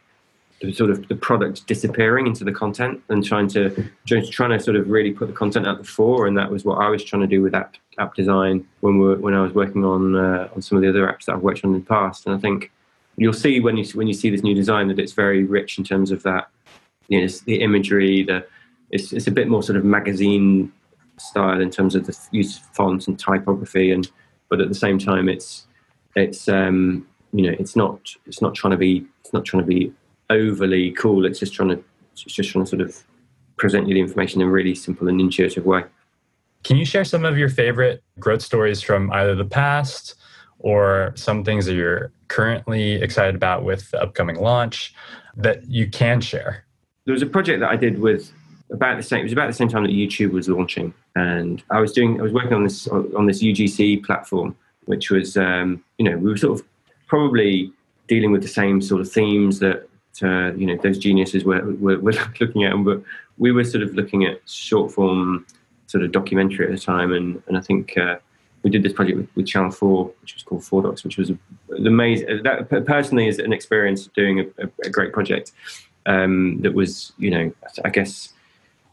the 0.62 0.74
sort 0.74 0.90
of 0.90 1.08
the 1.08 1.16
product 1.16 1.66
disappearing 1.68 2.28
into 2.28 2.44
the 2.44 2.52
content 2.52 3.02
and 3.10 3.24
trying 3.24 3.48
to 3.48 3.90
trying 4.06 4.52
to 4.52 4.60
sort 4.60 4.76
of 4.76 4.90
really 4.90 5.12
put 5.12 5.28
the 5.28 5.34
content 5.34 5.68
at 5.68 5.78
the 5.78 5.84
fore. 5.84 6.28
And 6.28 6.38
that 6.38 6.52
was 6.52 6.66
what 6.66 6.80
I 6.80 6.90
was 6.90 7.04
trying 7.04 7.22
to 7.22 7.28
do 7.28 7.42
with 7.42 7.54
app 7.54 7.76
app 7.98 8.16
design 8.16 8.68
when 8.82 9.00
we 9.00 9.16
when 9.16 9.34
I 9.34 9.42
was 9.42 9.54
working 9.54 9.86
on 9.86 10.16
uh, 10.16 10.50
on 10.54 10.62
some 10.62 10.78
of 10.78 10.82
the 10.82 10.90
other 10.90 11.08
apps 11.08 11.26
that 11.26 11.36
I've 11.36 11.42
worked 11.42 11.64
on 11.64 11.74
in 11.74 11.80
the 11.80 11.86
past. 11.86 12.26
And 12.26 12.36
I 12.36 12.40
think 12.40 12.72
you'll 13.18 13.34
see 13.34 13.60
when 13.60 13.78
you 13.78 13.86
when 13.94 14.08
you 14.08 14.14
see 14.14 14.30
this 14.30 14.44
new 14.44 14.56
design 14.56 14.88
that 14.90 15.00
it's 15.00 15.14
very 15.14 15.44
rich 15.44 15.78
in 15.78 15.84
terms 15.84 16.12
of 16.12 16.24
that 16.24 16.50
you 17.08 17.22
know 17.22 17.28
the 17.46 17.62
imagery 17.62 18.24
the 18.24 18.46
it's 18.92 19.14
it's 19.14 19.28
a 19.28 19.32
bit 19.32 19.48
more 19.48 19.64
sort 19.64 19.78
of 19.78 19.86
magazine 19.86 20.72
style 21.18 21.62
in 21.62 21.70
terms 21.70 21.96
of 21.96 22.06
the 22.06 22.18
use 22.32 22.58
of 22.58 22.64
fonts 22.74 23.08
and 23.08 23.18
typography. 23.20 23.92
And 23.92 24.10
but 24.50 24.60
at 24.60 24.68
the 24.68 24.76
same 24.76 25.00
time 25.00 25.30
it's 25.30 25.68
it's 26.16 26.50
um 26.50 27.08
you 27.32 27.44
know 27.44 27.56
it's 27.60 27.76
not 27.76 28.00
it's 28.26 28.42
not 28.42 28.56
trying 28.56 28.72
to 28.72 28.78
be 28.78 29.06
it's 29.22 29.34
not 29.34 29.46
trying 29.46 29.64
to 29.64 29.68
be 29.68 29.94
overly 30.30 30.92
cool. 30.92 31.26
It's 31.26 31.40
just 31.40 31.54
trying 31.54 31.70
to 31.70 31.84
it's 32.12 32.24
just 32.24 32.52
trying 32.52 32.66
to 32.66 32.70
sort 32.70 32.82
of 32.82 33.04
present 33.58 33.88
you 33.88 33.94
the 33.94 34.00
information 34.00 34.42
in 34.42 34.48
a 34.48 34.52
really 34.52 34.76
simple 34.76 35.08
and 35.08 35.20
intuitive 35.20 35.66
way. 35.66 35.84
Can 36.64 36.78
you 36.78 36.86
share 36.86 37.06
some 37.06 37.26
of 37.26 37.38
your 37.38 37.50
favorite 37.50 38.04
growth 38.20 38.42
stories 38.42 38.82
from 38.82 39.12
either 39.12 39.36
the 39.36 39.46
past 39.46 40.16
or 40.60 41.14
some 41.16 41.44
things 41.44 41.66
that 41.66 41.74
you're 41.74 42.12
currently 42.28 42.94
excited 43.02 43.36
about 43.36 43.64
with 43.64 43.90
the 43.92 44.02
upcoming 44.02 44.36
launch 44.38 44.94
that 45.38 45.66
you 45.68 45.90
can 45.90 46.20
share? 46.20 46.66
There 47.06 47.14
was 47.14 47.22
a 47.22 47.28
project 47.28 47.62
that 47.62 47.70
I 47.70 47.76
did 47.76 48.00
with 48.00 48.32
about 48.72 48.98
the 48.98 49.04
same. 49.04 49.22
It 49.22 49.24
was 49.24 49.34
about 49.34 49.48
the 49.48 49.54
same 49.54 49.70
time 49.70 49.84
that 49.84 49.92
YouTube 49.92 50.32
was 50.32 50.48
launching, 50.48 50.94
and 51.16 51.64
I 51.72 51.80
was 51.80 51.92
doing. 51.92 52.20
I 52.20 52.24
was 52.24 52.34
working 52.34 52.54
on 52.54 52.64
this 52.64 52.88
on 52.88 53.26
this 53.26 53.42
UGC 53.42 54.04
platform, 54.04 54.56
which 54.86 55.10
was, 55.10 55.38
um, 55.38 55.84
you 55.98 56.06
know, 56.10 56.18
we 56.18 56.30
were 56.30 56.38
sort 56.38 56.60
of 56.60 56.66
probably 57.10 57.74
dealing 58.08 58.32
with 58.32 58.42
the 58.42 58.48
same 58.48 58.82
sort 58.82 59.02
of 59.02 59.12
themes 59.12 59.60
that 59.60 59.88
uh, 60.24 60.54
you 60.54 60.66
know 60.66 60.78
those 60.82 60.98
geniuses 60.98 61.44
were, 61.44 61.64
were, 61.76 62.00
were 62.00 62.14
looking 62.40 62.64
at 62.64 62.74
but 62.84 63.02
we 63.38 63.52
were 63.52 63.64
sort 63.64 63.84
of 63.84 63.94
looking 63.96 64.26
at 64.26 64.40
short 64.48 64.92
form 64.92 65.46
sort 65.90 66.04
of 66.04 66.12
documentary 66.12 66.66
at 66.66 66.72
the 66.72 66.78
time, 66.78 67.12
and 67.12 67.42
and 67.48 67.58
I 67.58 67.62
think 67.62 67.98
uh, 67.98 68.18
we 68.64 68.70
did 68.70 68.84
this 68.84 68.94
project 68.94 69.18
with, 69.18 69.30
with, 69.36 69.48
Channel 69.48 69.72
Four, 69.72 70.12
which 70.22 70.36
was 70.36 70.44
called 70.44 70.64
Four 70.64 70.84
Docs, 70.84 71.04
which 71.04 71.18
was 71.18 71.32
the 71.70 71.88
amazing. 71.88 72.44
That 72.44 72.70
personally 72.86 73.28
is 73.28 73.40
an 73.40 73.52
experience 73.52 74.08
doing 74.08 74.40
a, 74.40 74.66
a, 74.66 74.70
a 74.86 74.90
great 74.90 75.14
project 75.14 75.52
um, 76.06 76.62
that 76.62 76.74
was, 76.74 77.14
you 77.18 77.32
know, 77.32 77.52
I 77.84 77.90
guess 77.90 78.34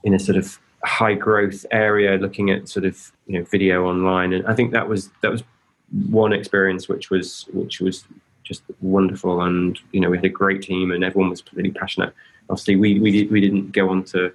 in 0.04 0.14
a 0.14 0.18
sort 0.18 0.38
of 0.38 0.58
high 0.84 1.14
growth 1.14 1.66
area, 1.70 2.16
looking 2.16 2.50
at 2.50 2.68
sort 2.68 2.86
of 2.86 3.12
you 3.26 3.38
know 3.38 3.44
video 3.44 3.84
online, 3.86 4.32
and 4.32 4.46
I 4.46 4.54
think 4.54 4.72
that 4.72 4.88
was 4.88 5.10
that 5.20 5.30
was 5.30 5.42
one 6.08 6.32
experience 6.32 6.88
which 6.88 7.10
was 7.10 7.46
which 7.52 7.80
was 7.80 8.04
just 8.46 8.62
wonderful. 8.80 9.42
And 9.42 9.78
you 9.92 10.00
know, 10.00 10.08
we 10.08 10.16
had 10.16 10.24
a 10.24 10.30
great 10.30 10.62
team, 10.62 10.92
and 10.92 11.04
everyone 11.04 11.30
was 11.30 11.42
really 11.52 11.72
passionate. 11.72 12.14
Obviously, 12.48 12.76
we 12.76 13.00
we 13.00 13.24
we 13.26 13.40
didn't 13.40 13.72
go 13.72 13.90
on 13.90 14.04
to 14.04 14.32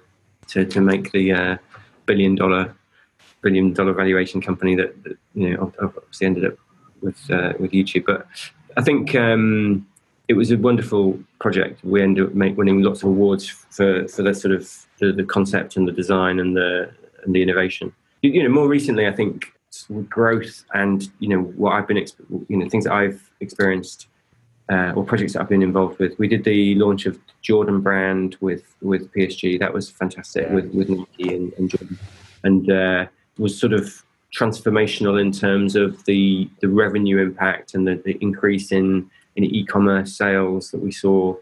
to, 0.48 0.64
to 0.64 0.80
make 0.80 1.12
the 1.12 1.32
uh, 1.32 1.56
billion 2.06 2.34
dollar 2.34 2.74
billion 3.40 3.72
dollar 3.72 3.92
valuation 3.92 4.40
company 4.40 4.76
that, 4.76 5.02
that, 5.02 5.18
you 5.34 5.50
know 5.50 5.72
obviously 5.80 6.26
ended 6.26 6.44
up 6.44 6.54
with 7.00 7.18
uh, 7.30 7.54
with 7.58 7.72
YouTube. 7.72 8.04
But 8.06 8.26
I 8.76 8.82
think 8.82 9.14
um, 9.14 9.86
it 10.28 10.34
was 10.34 10.50
a 10.50 10.58
wonderful 10.58 11.18
project. 11.40 11.82
We 11.84 12.02
ended 12.02 12.26
up 12.26 12.34
winning 12.34 12.82
lots 12.82 13.02
of 13.02 13.08
awards 13.08 13.48
for 13.48 14.06
for 14.08 14.22
the 14.22 14.34
sort 14.34 14.54
of 14.54 14.86
the, 15.00 15.12
the 15.12 15.24
concept 15.24 15.76
and 15.76 15.88
the 15.88 15.92
design 15.92 16.38
and 16.38 16.56
the 16.56 16.90
and 17.24 17.34
the 17.34 17.42
innovation. 17.42 17.92
You, 18.20 18.30
you 18.30 18.42
know, 18.42 18.50
more 18.50 18.68
recently, 18.68 19.06
I 19.06 19.12
think 19.12 19.52
growth 20.08 20.64
and 20.74 21.10
you 21.18 21.28
know 21.28 21.42
what 21.42 21.72
I've 21.72 21.88
been 21.88 21.96
you 22.48 22.56
know 22.56 22.68
things 22.68 22.84
that 22.84 22.92
I've 22.92 23.30
experienced 23.40 24.08
uh, 24.70 24.92
or 24.94 25.04
projects 25.04 25.32
that 25.32 25.42
I've 25.42 25.48
been 25.48 25.62
involved 25.62 25.98
with. 25.98 26.18
We 26.18 26.28
did 26.28 26.44
the 26.44 26.74
launch 26.76 27.06
of 27.06 27.18
Jordan 27.42 27.80
brand 27.80 28.36
with 28.40 28.74
with 28.80 29.12
PSG. 29.12 29.58
That 29.58 29.72
was 29.72 29.90
fantastic 29.90 30.46
yeah. 30.48 30.54
with 30.54 30.72
with 30.74 30.88
Nike 30.88 31.34
and, 31.34 31.52
and 31.54 31.70
Jordan, 31.70 31.98
and 32.44 32.70
uh, 32.70 33.06
was 33.38 33.58
sort 33.58 33.72
of 33.72 34.04
transformational 34.34 35.20
in 35.20 35.32
terms 35.32 35.76
of 35.76 36.04
the 36.04 36.48
the 36.60 36.68
revenue 36.68 37.18
impact 37.18 37.74
and 37.74 37.86
the, 37.86 37.96
the 38.04 38.16
increase 38.20 38.72
in 38.72 39.10
in 39.36 39.44
e-commerce 39.44 40.16
sales 40.16 40.70
that 40.70 40.80
we 40.80 40.92
saw 40.92 41.34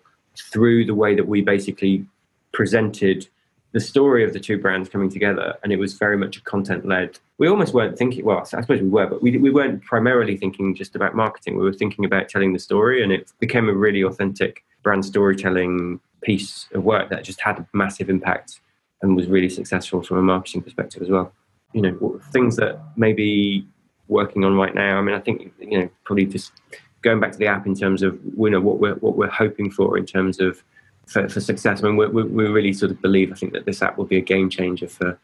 through 0.52 0.84
the 0.84 0.94
way 0.94 1.14
that 1.14 1.26
we 1.26 1.40
basically 1.40 2.06
presented 2.52 3.28
the 3.72 3.80
story 3.80 4.24
of 4.24 4.32
the 4.32 4.40
two 4.40 4.58
brands 4.58 4.88
coming 4.88 5.08
together, 5.08 5.56
and 5.62 5.72
it 5.72 5.78
was 5.78 5.94
very 5.94 6.16
much 6.16 6.36
a 6.36 6.42
content 6.42 6.86
led. 6.86 7.18
We 7.40 7.48
almost 7.48 7.72
weren't 7.72 7.96
thinking. 7.96 8.26
Well, 8.26 8.40
I 8.40 8.44
suppose 8.44 8.82
we 8.82 8.88
were, 8.90 9.06
but 9.06 9.22
we 9.22 9.38
we 9.38 9.50
weren't 9.50 9.82
primarily 9.82 10.36
thinking 10.36 10.74
just 10.74 10.94
about 10.94 11.16
marketing. 11.16 11.56
We 11.56 11.64
were 11.64 11.72
thinking 11.72 12.04
about 12.04 12.28
telling 12.28 12.52
the 12.52 12.58
story, 12.58 13.02
and 13.02 13.10
it 13.10 13.32
became 13.40 13.66
a 13.70 13.72
really 13.72 14.02
authentic 14.02 14.62
brand 14.82 15.06
storytelling 15.06 16.00
piece 16.20 16.68
of 16.74 16.84
work 16.84 17.08
that 17.08 17.24
just 17.24 17.40
had 17.40 17.58
a 17.58 17.66
massive 17.72 18.10
impact 18.10 18.60
and 19.00 19.16
was 19.16 19.26
really 19.26 19.48
successful 19.48 20.02
from 20.02 20.18
a 20.18 20.22
marketing 20.22 20.60
perspective 20.60 21.00
as 21.00 21.08
well. 21.08 21.32
You 21.72 21.80
know, 21.80 22.20
things 22.30 22.56
that 22.56 22.78
maybe 22.96 23.66
working 24.08 24.44
on 24.44 24.56
right 24.56 24.74
now. 24.74 24.98
I 24.98 25.00
mean, 25.00 25.14
I 25.14 25.20
think 25.20 25.50
you 25.58 25.80
know 25.80 25.90
probably 26.04 26.26
just 26.26 26.52
going 27.00 27.20
back 27.20 27.32
to 27.32 27.38
the 27.38 27.46
app 27.46 27.66
in 27.66 27.74
terms 27.74 28.02
of 28.02 28.20
you 28.36 28.50
know 28.50 28.60
what 28.60 28.80
we're 28.80 28.96
what 28.96 29.16
we're 29.16 29.28
hoping 29.30 29.70
for 29.70 29.96
in 29.96 30.04
terms 30.04 30.40
of 30.40 30.62
for, 31.06 31.26
for 31.26 31.40
success. 31.40 31.82
I 31.82 31.88
mean, 31.88 31.96
we, 31.96 32.22
we 32.22 32.44
really 32.48 32.74
sort 32.74 32.92
of 32.92 33.00
believe, 33.00 33.32
I 33.32 33.34
think, 33.34 33.54
that 33.54 33.64
this 33.64 33.80
app 33.80 33.96
will 33.96 34.04
be 34.04 34.18
a 34.18 34.20
game 34.20 34.50
changer 34.50 34.88
for 34.88 35.18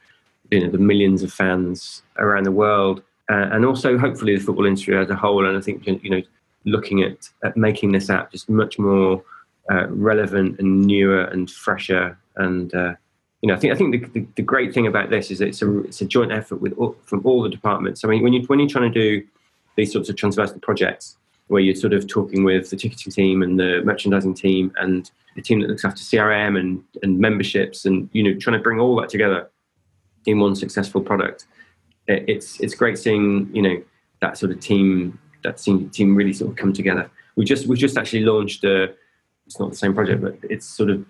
you 0.50 0.60
know 0.60 0.70
the 0.70 0.78
millions 0.78 1.22
of 1.22 1.32
fans 1.32 2.02
around 2.18 2.44
the 2.44 2.52
world, 2.52 3.02
uh, 3.30 3.48
and 3.52 3.64
also 3.64 3.98
hopefully 3.98 4.36
the 4.36 4.42
football 4.42 4.66
industry 4.66 4.96
as 4.96 5.10
a 5.10 5.16
whole. 5.16 5.46
And 5.46 5.56
I 5.56 5.60
think 5.60 5.86
you 5.86 6.10
know, 6.10 6.22
looking 6.64 7.02
at, 7.02 7.28
at 7.44 7.56
making 7.56 7.92
this 7.92 8.10
app 8.10 8.32
just 8.32 8.48
much 8.48 8.78
more 8.78 9.22
uh, 9.70 9.86
relevant 9.88 10.58
and 10.58 10.86
newer 10.86 11.24
and 11.24 11.50
fresher. 11.50 12.18
And 12.36 12.74
uh, 12.74 12.94
you 13.42 13.48
know, 13.48 13.54
I 13.54 13.58
think 13.58 13.72
I 13.72 13.76
think 13.76 13.92
the, 13.92 14.20
the, 14.20 14.26
the, 14.36 14.42
great 14.42 14.72
thing 14.72 14.86
about 14.86 15.10
this 15.10 15.30
is 15.30 15.40
it's 15.40 15.62
a 15.62 15.80
it's 15.80 16.00
a 16.00 16.06
joint 16.06 16.32
effort 16.32 16.60
with 16.60 16.72
all, 16.74 16.96
from 17.04 17.20
all 17.24 17.42
the 17.42 17.48
departments. 17.48 18.04
I 18.04 18.08
mean, 18.08 18.22
when 18.22 18.32
you 18.32 18.42
when 18.46 18.58
you're 18.58 18.68
trying 18.68 18.92
to 18.92 19.00
do 19.00 19.26
these 19.76 19.92
sorts 19.92 20.08
of 20.08 20.16
transversal 20.16 20.58
projects, 20.60 21.16
where 21.48 21.60
you're 21.60 21.74
sort 21.74 21.92
of 21.92 22.06
talking 22.06 22.44
with 22.44 22.70
the 22.70 22.76
ticketing 22.76 23.12
team 23.12 23.42
and 23.42 23.58
the 23.58 23.82
merchandising 23.84 24.34
team 24.34 24.72
and 24.76 25.10
the 25.34 25.42
team 25.42 25.60
that 25.60 25.68
looks 25.68 25.84
after 25.84 26.02
CRM 26.02 26.58
and, 26.58 26.82
and 27.02 27.18
memberships 27.18 27.84
and 27.84 28.08
you 28.12 28.22
know 28.22 28.38
trying 28.38 28.56
to 28.56 28.62
bring 28.62 28.80
all 28.80 28.96
that 28.96 29.08
together 29.08 29.48
in 30.26 30.40
one 30.40 30.54
successful 30.54 31.00
product. 31.00 31.46
It's 32.08 32.60
it's 32.60 32.74
great 32.74 32.98
seeing 32.98 33.50
you 33.54 33.62
know 33.62 33.82
that 34.20 34.38
sort 34.38 34.52
of 34.52 34.60
team 34.60 35.18
that 35.42 35.58
team 35.58 36.14
really 36.14 36.32
sort 36.32 36.50
of 36.50 36.56
come 36.56 36.72
together. 36.72 37.10
We 37.36 37.44
just 37.44 37.66
we 37.66 37.76
just 37.76 37.96
actually 37.96 38.24
launched 38.24 38.64
a 38.64 38.94
it's 39.46 39.60
not 39.60 39.70
the 39.70 39.76
same 39.76 39.94
project 39.94 40.20
but 40.20 40.36
it's 40.42 40.66
sort 40.66 40.90
of 40.90 41.04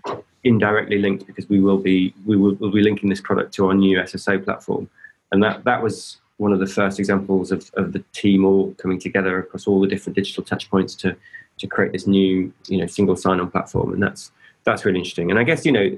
indirectly 0.44 0.98
linked 0.98 1.26
because 1.26 1.48
we 1.48 1.60
will 1.60 1.78
be 1.78 2.14
we 2.26 2.36
will 2.36 2.54
we'll 2.56 2.70
be 2.70 2.82
linking 2.82 3.08
this 3.08 3.20
product 3.20 3.52
to 3.54 3.66
our 3.66 3.74
new 3.74 3.98
SSO 3.98 4.42
platform 4.44 4.88
and 5.32 5.42
that 5.42 5.64
that 5.64 5.82
was 5.82 6.18
one 6.38 6.52
of 6.52 6.60
the 6.60 6.66
first 6.66 6.98
examples 6.98 7.50
of, 7.50 7.70
of 7.74 7.92
the 7.92 8.04
team 8.12 8.44
all 8.44 8.74
coming 8.74 8.98
together 8.98 9.38
across 9.38 9.66
all 9.66 9.80
the 9.80 9.86
different 9.86 10.14
digital 10.14 10.44
touch 10.44 10.70
points 10.70 10.94
to 10.94 11.16
to 11.58 11.66
create 11.66 11.92
this 11.92 12.06
new 12.06 12.52
you 12.68 12.78
know 12.78 12.86
single 12.86 13.16
sign-on 13.16 13.50
platform 13.50 13.92
and 13.92 14.02
that's 14.02 14.30
that's 14.64 14.84
really 14.84 14.98
interesting 14.98 15.30
and 15.30 15.38
i 15.38 15.42
guess 15.42 15.64
you 15.64 15.72
know 15.72 15.96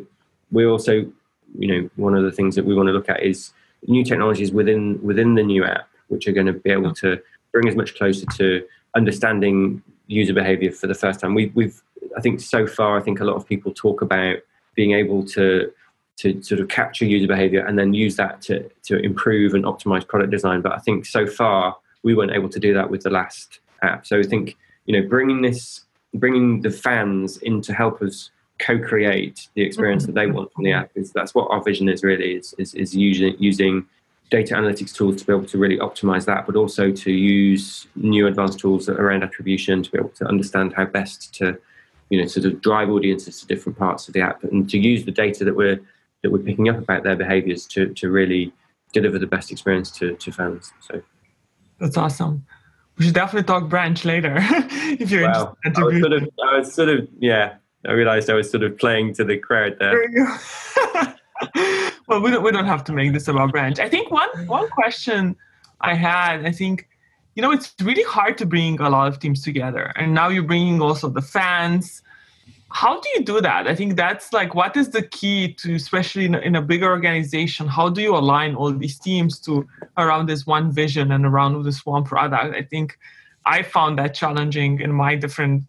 we 0.52 0.64
also 0.64 1.10
you 1.58 1.68
know 1.68 1.90
one 1.96 2.14
of 2.14 2.24
the 2.24 2.32
things 2.32 2.54
that 2.54 2.64
we 2.64 2.74
want 2.74 2.88
to 2.88 2.92
look 2.92 3.08
at 3.08 3.22
is 3.22 3.52
new 3.86 4.04
technologies 4.04 4.52
within 4.52 5.00
within 5.02 5.34
the 5.34 5.42
new 5.42 5.64
app 5.64 5.88
which 6.08 6.26
are 6.26 6.32
going 6.32 6.46
to 6.46 6.52
be 6.52 6.70
able 6.70 6.92
to 6.92 7.20
bring 7.52 7.68
us 7.68 7.74
much 7.74 7.94
closer 7.96 8.26
to 8.36 8.66
understanding 8.96 9.82
user 10.06 10.32
behavior 10.32 10.72
for 10.72 10.86
the 10.86 10.94
first 10.94 11.20
time 11.20 11.34
we, 11.34 11.52
we've 11.54 11.82
i 12.16 12.20
think 12.20 12.40
so 12.40 12.66
far 12.66 12.98
i 12.98 13.02
think 13.02 13.20
a 13.20 13.24
lot 13.24 13.36
of 13.36 13.46
people 13.46 13.72
talk 13.72 14.02
about 14.02 14.38
being 14.74 14.92
able 14.92 15.24
to 15.24 15.70
to 16.18 16.42
sort 16.42 16.60
of 16.60 16.68
capture 16.68 17.04
user 17.04 17.28
behavior 17.28 17.64
and 17.64 17.78
then 17.78 17.94
use 17.94 18.16
that 18.16 18.42
to, 18.42 18.68
to 18.82 18.98
improve 18.98 19.54
and 19.54 19.64
optimize 19.64 20.06
product 20.06 20.32
design. 20.32 20.60
But 20.60 20.72
I 20.72 20.78
think 20.78 21.06
so 21.06 21.26
far 21.26 21.76
we 22.02 22.14
weren't 22.14 22.32
able 22.32 22.48
to 22.48 22.58
do 22.58 22.74
that 22.74 22.90
with 22.90 23.02
the 23.02 23.10
last 23.10 23.60
app. 23.82 24.04
So 24.04 24.18
I 24.18 24.24
think 24.24 24.56
you 24.86 25.00
know 25.00 25.08
bringing 25.08 25.42
this, 25.42 25.84
bringing 26.14 26.60
the 26.62 26.70
fans 26.70 27.36
in 27.38 27.60
to 27.62 27.72
help 27.72 28.02
us 28.02 28.30
co-create 28.58 29.48
the 29.54 29.62
experience 29.62 30.04
that 30.06 30.14
they 30.14 30.24
mm-hmm. 30.24 30.34
want 30.34 30.52
from 30.52 30.64
the 30.64 30.72
app 30.72 30.90
is 30.94 31.12
that's 31.12 31.34
what 31.34 31.48
our 31.50 31.62
vision 31.62 31.88
is 31.88 32.02
really 32.02 32.34
is 32.34 32.54
is, 32.58 32.74
is 32.74 32.94
using 32.94 33.36
using 33.38 33.86
data 34.30 34.54
analytics 34.54 34.92
tools 34.92 35.16
to 35.16 35.26
be 35.26 35.32
able 35.32 35.46
to 35.46 35.56
really 35.56 35.78
optimize 35.78 36.26
that, 36.26 36.44
but 36.44 36.54
also 36.54 36.92
to 36.92 37.10
use 37.10 37.86
new 37.96 38.26
advanced 38.26 38.58
tools 38.58 38.88
around 38.88 39.22
attribution 39.22 39.82
to 39.82 39.90
be 39.90 39.98
able 39.98 40.10
to 40.10 40.26
understand 40.26 40.74
how 40.74 40.84
best 40.84 41.34
to 41.34 41.58
you 42.10 42.20
know 42.20 42.26
sort 42.26 42.46
of 42.46 42.60
drive 42.60 42.90
audiences 42.90 43.40
to 43.40 43.46
different 43.46 43.78
parts 43.78 44.08
of 44.08 44.14
the 44.14 44.20
app 44.20 44.42
and 44.44 44.68
to 44.68 44.78
use 44.78 45.04
the 45.04 45.12
data 45.12 45.44
that 45.44 45.56
we're 45.56 45.80
that 46.22 46.30
we're 46.30 46.38
picking 46.38 46.68
up 46.68 46.78
about 46.78 47.04
their 47.04 47.16
behaviors 47.16 47.66
to, 47.66 47.92
to 47.94 48.10
really 48.10 48.52
deliver 48.92 49.18
the 49.18 49.26
best 49.26 49.52
experience 49.52 49.90
to, 49.90 50.16
to 50.16 50.32
fans. 50.32 50.72
So 50.80 51.00
that's 51.78 51.96
awesome. 51.96 52.44
We 52.96 53.04
should 53.04 53.14
definitely 53.14 53.46
talk 53.46 53.68
branch 53.68 54.04
later 54.04 54.34
if 54.40 55.10
you're 55.10 55.30
well, 55.30 55.56
interested. 55.64 55.82
I 55.82 55.86
was, 55.86 56.00
sort 56.00 56.12
of, 56.12 56.28
I 56.44 56.58
was 56.58 56.74
sort 56.74 56.88
of, 56.88 57.08
yeah, 57.20 57.54
I 57.86 57.92
realized 57.92 58.28
I 58.28 58.34
was 58.34 58.50
sort 58.50 58.62
of 58.62 58.76
playing 58.78 59.14
to 59.14 59.24
the 59.24 59.38
crowd 59.38 59.76
there. 59.78 60.08
there 60.10 61.14
well, 62.08 62.20
we 62.20 62.30
don't, 62.30 62.42
we 62.42 62.50
don't 62.50 62.66
have 62.66 62.84
to 62.84 62.92
make 62.92 63.12
this 63.12 63.28
about 63.28 63.52
branch. 63.52 63.78
I 63.78 63.88
think 63.88 64.10
one, 64.10 64.28
one 64.46 64.68
question 64.68 65.36
I 65.80 65.94
had, 65.94 66.44
I 66.44 66.52
think, 66.52 66.88
you 67.34 67.42
know, 67.42 67.52
it's 67.52 67.74
really 67.80 68.02
hard 68.02 68.36
to 68.38 68.46
bring 68.46 68.80
a 68.80 68.90
lot 68.90 69.08
of 69.08 69.20
teams 69.20 69.42
together. 69.42 69.92
And 69.96 70.12
now 70.12 70.28
you're 70.28 70.42
bringing 70.42 70.82
also 70.82 71.08
the 71.08 71.22
fans 71.22 72.02
how 72.70 73.00
do 73.00 73.08
you 73.14 73.24
do 73.24 73.40
that 73.40 73.66
i 73.66 73.74
think 73.74 73.96
that's 73.96 74.32
like 74.32 74.54
what 74.54 74.76
is 74.76 74.90
the 74.90 75.02
key 75.02 75.52
to 75.54 75.74
especially 75.74 76.26
in 76.26 76.34
a, 76.34 76.38
in 76.40 76.56
a 76.56 76.62
bigger 76.62 76.86
organization 76.86 77.66
how 77.66 77.88
do 77.88 78.02
you 78.02 78.14
align 78.14 78.54
all 78.54 78.70
these 78.72 78.98
teams 78.98 79.38
to 79.40 79.66
around 79.96 80.28
this 80.28 80.46
one 80.46 80.70
vision 80.70 81.12
and 81.12 81.24
around 81.24 81.62
this 81.62 81.86
one 81.86 82.04
product 82.04 82.54
i 82.54 82.62
think 82.62 82.98
i 83.46 83.62
found 83.62 83.98
that 83.98 84.14
challenging 84.14 84.80
in 84.80 84.92
my 84.92 85.14
different 85.14 85.64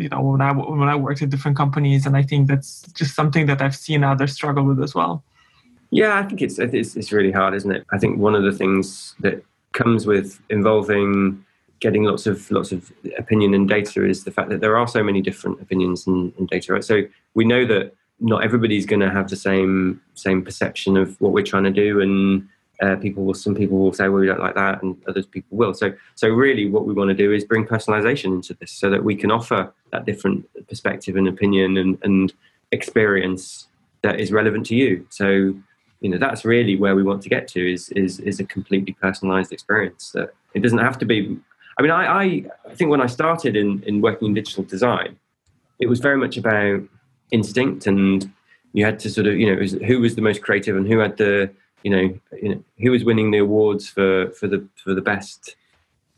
you 0.00 0.08
know 0.08 0.20
when 0.20 0.40
i 0.40 0.52
when 0.52 0.88
i 0.88 0.96
worked 0.96 1.22
at 1.22 1.30
different 1.30 1.56
companies 1.56 2.06
and 2.06 2.16
i 2.16 2.22
think 2.22 2.48
that's 2.48 2.82
just 2.92 3.14
something 3.14 3.46
that 3.46 3.60
i've 3.60 3.76
seen 3.76 4.02
others 4.04 4.32
struggle 4.32 4.64
with 4.64 4.82
as 4.82 4.94
well 4.94 5.22
yeah 5.90 6.18
i 6.18 6.22
think 6.22 6.42
it's 6.42 6.58
it's, 6.58 6.96
it's 6.96 7.12
really 7.12 7.32
hard 7.32 7.54
isn't 7.54 7.72
it 7.72 7.84
i 7.92 7.98
think 7.98 8.18
one 8.18 8.34
of 8.34 8.42
the 8.42 8.52
things 8.52 9.14
that 9.20 9.42
comes 9.72 10.06
with 10.06 10.40
involving 10.50 11.44
getting 11.80 12.04
lots 12.04 12.26
of 12.26 12.50
lots 12.50 12.72
of 12.72 12.92
opinion 13.18 13.54
and 13.54 13.68
data 13.68 14.04
is 14.04 14.24
the 14.24 14.30
fact 14.30 14.50
that 14.50 14.60
there 14.60 14.76
are 14.76 14.86
so 14.86 15.02
many 15.02 15.20
different 15.20 15.60
opinions 15.60 16.06
and, 16.06 16.32
and 16.38 16.48
data. 16.48 16.74
Right? 16.74 16.84
So 16.84 17.02
we 17.34 17.44
know 17.44 17.66
that 17.66 17.94
not 18.20 18.44
everybody's 18.44 18.86
going 18.86 19.00
to 19.00 19.10
have 19.10 19.30
the 19.30 19.36
same 19.36 20.00
same 20.14 20.44
perception 20.44 20.96
of 20.96 21.18
what 21.20 21.32
we're 21.32 21.44
trying 21.44 21.64
to 21.64 21.70
do, 21.70 22.00
and 22.00 22.46
uh, 22.80 22.96
people 22.96 23.24
will 23.24 23.34
some 23.34 23.54
people 23.54 23.78
will 23.78 23.92
say, 23.92 24.08
"Well, 24.08 24.20
we 24.20 24.26
don't 24.26 24.40
like 24.40 24.54
that," 24.54 24.82
and 24.82 24.96
others 25.06 25.26
people 25.26 25.56
will. 25.56 25.74
So 25.74 25.92
so 26.14 26.28
really, 26.28 26.68
what 26.68 26.86
we 26.86 26.94
want 26.94 27.08
to 27.08 27.14
do 27.14 27.32
is 27.32 27.44
bring 27.44 27.66
personalization 27.66 28.26
into 28.26 28.54
this, 28.54 28.72
so 28.72 28.90
that 28.90 29.04
we 29.04 29.14
can 29.14 29.30
offer 29.30 29.72
that 29.92 30.06
different 30.06 30.46
perspective 30.68 31.16
and 31.16 31.28
opinion 31.28 31.76
and, 31.76 31.98
and 32.02 32.32
experience 32.72 33.68
that 34.02 34.18
is 34.18 34.32
relevant 34.32 34.66
to 34.66 34.74
you. 34.74 35.06
So 35.10 35.54
you 36.00 36.08
know 36.08 36.18
that's 36.18 36.44
really 36.44 36.76
where 36.76 36.94
we 36.94 37.02
want 37.02 37.22
to 37.22 37.28
get 37.28 37.48
to 37.48 37.72
is 37.72 37.90
is 37.90 38.20
is 38.20 38.40
a 38.40 38.44
completely 38.44 38.94
personalized 38.94 39.52
experience 39.52 40.12
that 40.12 40.32
it 40.54 40.60
doesn't 40.60 40.78
have 40.78 40.98
to 40.98 41.04
be 41.04 41.38
I 41.80 41.82
mean, 41.82 41.92
I, 41.92 42.04
I, 42.04 42.22
I 42.68 42.74
think 42.74 42.90
when 42.90 43.00
I 43.00 43.06
started 43.06 43.56
in, 43.56 43.82
in 43.84 44.02
working 44.02 44.28
in 44.28 44.34
digital 44.34 44.64
design, 44.64 45.18
it 45.78 45.86
was 45.86 45.98
very 45.98 46.18
much 46.18 46.36
about 46.36 46.82
instinct 47.30 47.86
and 47.86 48.30
you 48.74 48.84
had 48.84 48.98
to 48.98 49.08
sort 49.08 49.26
of, 49.26 49.38
you 49.38 49.50
know, 49.50 49.58
was, 49.58 49.72
who 49.72 49.98
was 49.98 50.14
the 50.14 50.20
most 50.20 50.42
creative 50.42 50.76
and 50.76 50.86
who 50.86 50.98
had 50.98 51.16
the, 51.16 51.50
you 51.82 51.90
know, 51.90 52.20
you 52.40 52.48
know, 52.54 52.64
who 52.78 52.90
was 52.90 53.04
winning 53.04 53.30
the 53.30 53.38
awards 53.38 53.88
for, 53.88 54.30
for 54.32 54.46
the, 54.46 54.66
for 54.82 54.94
the 54.94 55.00
best 55.00 55.56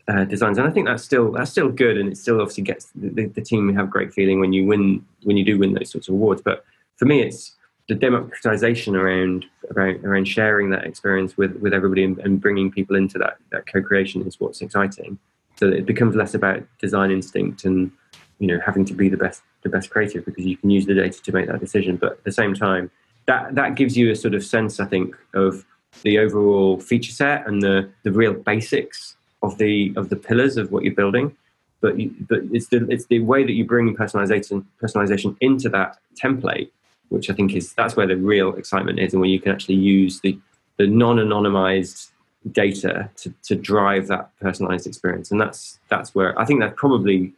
uh, 0.07 0.25
designs. 0.25 0.57
And 0.57 0.67
I 0.67 0.71
think 0.71 0.87
that's 0.87 1.03
still, 1.03 1.31
that's 1.31 1.51
still 1.51 1.69
good. 1.69 1.97
And 1.97 2.11
it 2.11 2.17
still 2.17 2.41
obviously 2.41 2.63
gets 2.63 2.91
the, 2.95 3.27
the 3.27 3.41
team 3.41 3.73
have 3.75 3.89
great 3.89 4.13
feeling 4.13 4.39
when 4.39 4.53
you 4.53 4.65
win, 4.65 5.05
when 5.23 5.37
you 5.37 5.45
do 5.45 5.57
win 5.57 5.73
those 5.73 5.91
sorts 5.91 6.07
of 6.07 6.15
awards. 6.15 6.41
But 6.41 6.65
for 6.97 7.05
me, 7.05 7.21
it's, 7.21 7.55
the 7.89 7.95
democratization 7.95 8.95
around 8.95 9.45
around 9.75 10.05
around 10.05 10.27
sharing 10.27 10.69
that 10.69 10.85
experience 10.85 11.37
with 11.37 11.55
with 11.57 11.73
everybody 11.73 12.03
and, 12.03 12.17
and, 12.19 12.39
bringing 12.39 12.71
people 12.71 12.95
into 12.95 13.17
that 13.17 13.37
that 13.51 13.67
co-creation 13.67 14.25
is 14.25 14.39
what's 14.39 14.61
exciting 14.61 15.17
so 15.57 15.67
it 15.67 15.85
becomes 15.85 16.15
less 16.15 16.33
about 16.33 16.63
design 16.79 17.11
instinct 17.11 17.65
and 17.65 17.91
you 18.39 18.47
know 18.47 18.59
having 18.65 18.85
to 18.85 18.93
be 18.93 19.09
the 19.09 19.17
best 19.17 19.41
the 19.63 19.69
best 19.69 19.89
creative 19.89 20.23
because 20.25 20.45
you 20.45 20.57
can 20.57 20.69
use 20.69 20.85
the 20.85 20.93
data 20.93 21.21
to 21.21 21.31
make 21.31 21.47
that 21.47 21.59
decision 21.59 21.97
but 21.97 22.13
at 22.13 22.23
the 22.23 22.31
same 22.31 22.53
time 22.53 22.89
that 23.25 23.55
that 23.55 23.75
gives 23.75 23.95
you 23.97 24.11
a 24.11 24.15
sort 24.15 24.33
of 24.33 24.43
sense 24.43 24.79
i 24.79 24.85
think 24.85 25.15
of 25.33 25.65
the 26.01 26.17
overall 26.17 26.79
feature 26.79 27.11
set 27.11 27.47
and 27.47 27.61
the 27.61 27.89
the 28.03 28.11
real 28.11 28.33
basics 28.33 29.15
of 29.43 29.57
the 29.57 29.93
of 29.95 30.09
the 30.09 30.15
pillars 30.15 30.57
of 30.57 30.71
what 30.71 30.83
you're 30.83 30.95
building. 30.95 31.35
But 31.81 31.99
you, 31.99 32.13
but 32.27 32.39
it's 32.51 32.67
the 32.67 32.87
it's 32.89 33.05
the 33.05 33.19
way 33.19 33.43
that 33.43 33.51
you 33.51 33.65
bring 33.65 33.95
personalization 33.95 34.65
personalization 34.81 35.35
into 35.41 35.69
that 35.69 35.99
template 36.15 36.69
which 37.09 37.29
i 37.29 37.33
think 37.33 37.53
is 37.53 37.73
that's 37.73 37.95
where 37.97 38.07
the 38.07 38.15
real 38.15 38.53
excitement 38.55 38.99
is 38.99 39.13
and 39.13 39.19
where 39.19 39.29
you 39.29 39.39
can 39.39 39.51
actually 39.51 39.75
use 39.75 40.21
the 40.21 40.39
the 40.77 40.87
non-anonymized 40.87 42.09
data 42.51 43.09
to, 43.15 43.33
to 43.43 43.55
drive 43.55 44.07
that 44.07 44.29
personalized 44.39 44.87
experience. 44.87 45.31
And 45.31 45.39
that's 45.39 45.79
that's 45.89 46.15
where 46.15 46.39
i 46.39 46.45
think 46.45 46.61
that's 46.61 46.73
probably 46.77 47.33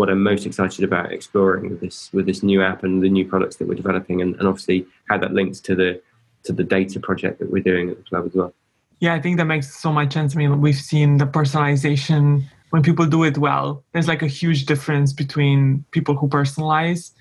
what 0.00 0.08
I'm 0.08 0.22
most 0.22 0.46
excited 0.46 0.82
about 0.82 1.12
exploring 1.12 1.68
with 1.68 1.80
this 1.80 2.10
with 2.14 2.24
this 2.24 2.42
new 2.42 2.62
app 2.62 2.82
and 2.82 3.02
the 3.02 3.10
new 3.10 3.26
products 3.32 3.56
that 3.56 3.68
we're 3.68 3.74
developing, 3.74 4.22
and, 4.22 4.34
and 4.36 4.48
obviously 4.48 4.86
how 5.10 5.18
that 5.18 5.32
links 5.32 5.60
to 5.60 5.74
the 5.74 6.00
to 6.44 6.52
the 6.54 6.64
data 6.64 6.98
project 6.98 7.38
that 7.38 7.52
we're 7.52 7.62
doing 7.62 7.90
at 7.90 7.96
the 7.98 8.02
club 8.04 8.24
as 8.26 8.34
well. 8.34 8.52
Yeah, 9.00 9.14
I 9.14 9.20
think 9.20 9.36
that 9.36 9.44
makes 9.44 9.68
so 9.84 9.92
much 9.92 10.14
sense. 10.14 10.34
I 10.34 10.38
mean, 10.38 10.60
we've 10.62 10.84
seen 10.92 11.18
the 11.18 11.26
personalization 11.26 12.44
when 12.70 12.82
people 12.82 13.06
do 13.06 13.24
it 13.24 13.36
well. 13.36 13.84
There's 13.92 14.08
like 14.08 14.22
a 14.22 14.32
huge 14.40 14.64
difference 14.64 15.12
between 15.12 15.84
people 15.90 16.14
who 16.16 16.28
personalize. 16.28 17.12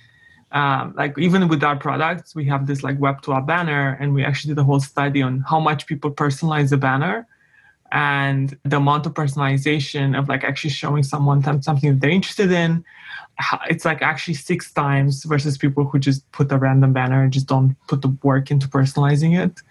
Um, 0.51 0.93
like 0.97 1.13
even 1.17 1.47
with 1.49 1.61
our 1.63 1.75
products, 1.75 2.33
we 2.33 2.45
have 2.45 2.65
this 2.65 2.81
like 2.81 2.97
web 2.99 3.21
to 3.23 3.33
app 3.33 3.45
banner, 3.45 3.97
and 3.99 4.13
we 4.13 4.23
actually 4.23 4.53
did 4.53 4.59
a 4.59 4.63
whole 4.63 4.79
study 4.79 5.21
on 5.21 5.43
how 5.51 5.59
much 5.59 5.85
people 5.85 6.11
personalize 6.11 6.69
the 6.69 6.77
banner 6.77 7.27
and 7.91 8.57
the 8.63 8.77
amount 8.77 9.05
of 9.05 9.13
personalization 9.13 10.17
of 10.17 10.29
like 10.29 10.43
actually 10.43 10.69
showing 10.69 11.03
someone 11.03 11.41
something 11.61 11.91
that 11.91 12.01
they're 12.01 12.09
interested 12.09 12.51
in 12.51 12.83
it's 13.69 13.85
like 13.85 14.01
actually 14.01 14.33
six 14.33 14.71
times 14.71 15.23
versus 15.23 15.57
people 15.57 15.85
who 15.85 15.99
just 15.99 16.29
put 16.31 16.51
a 16.51 16.57
random 16.57 16.93
banner 16.93 17.23
and 17.23 17.31
just 17.31 17.47
don't 17.47 17.75
put 17.87 18.01
the 18.01 18.09
work 18.23 18.51
into 18.51 18.67
personalizing 18.67 19.39
it. 19.39 19.61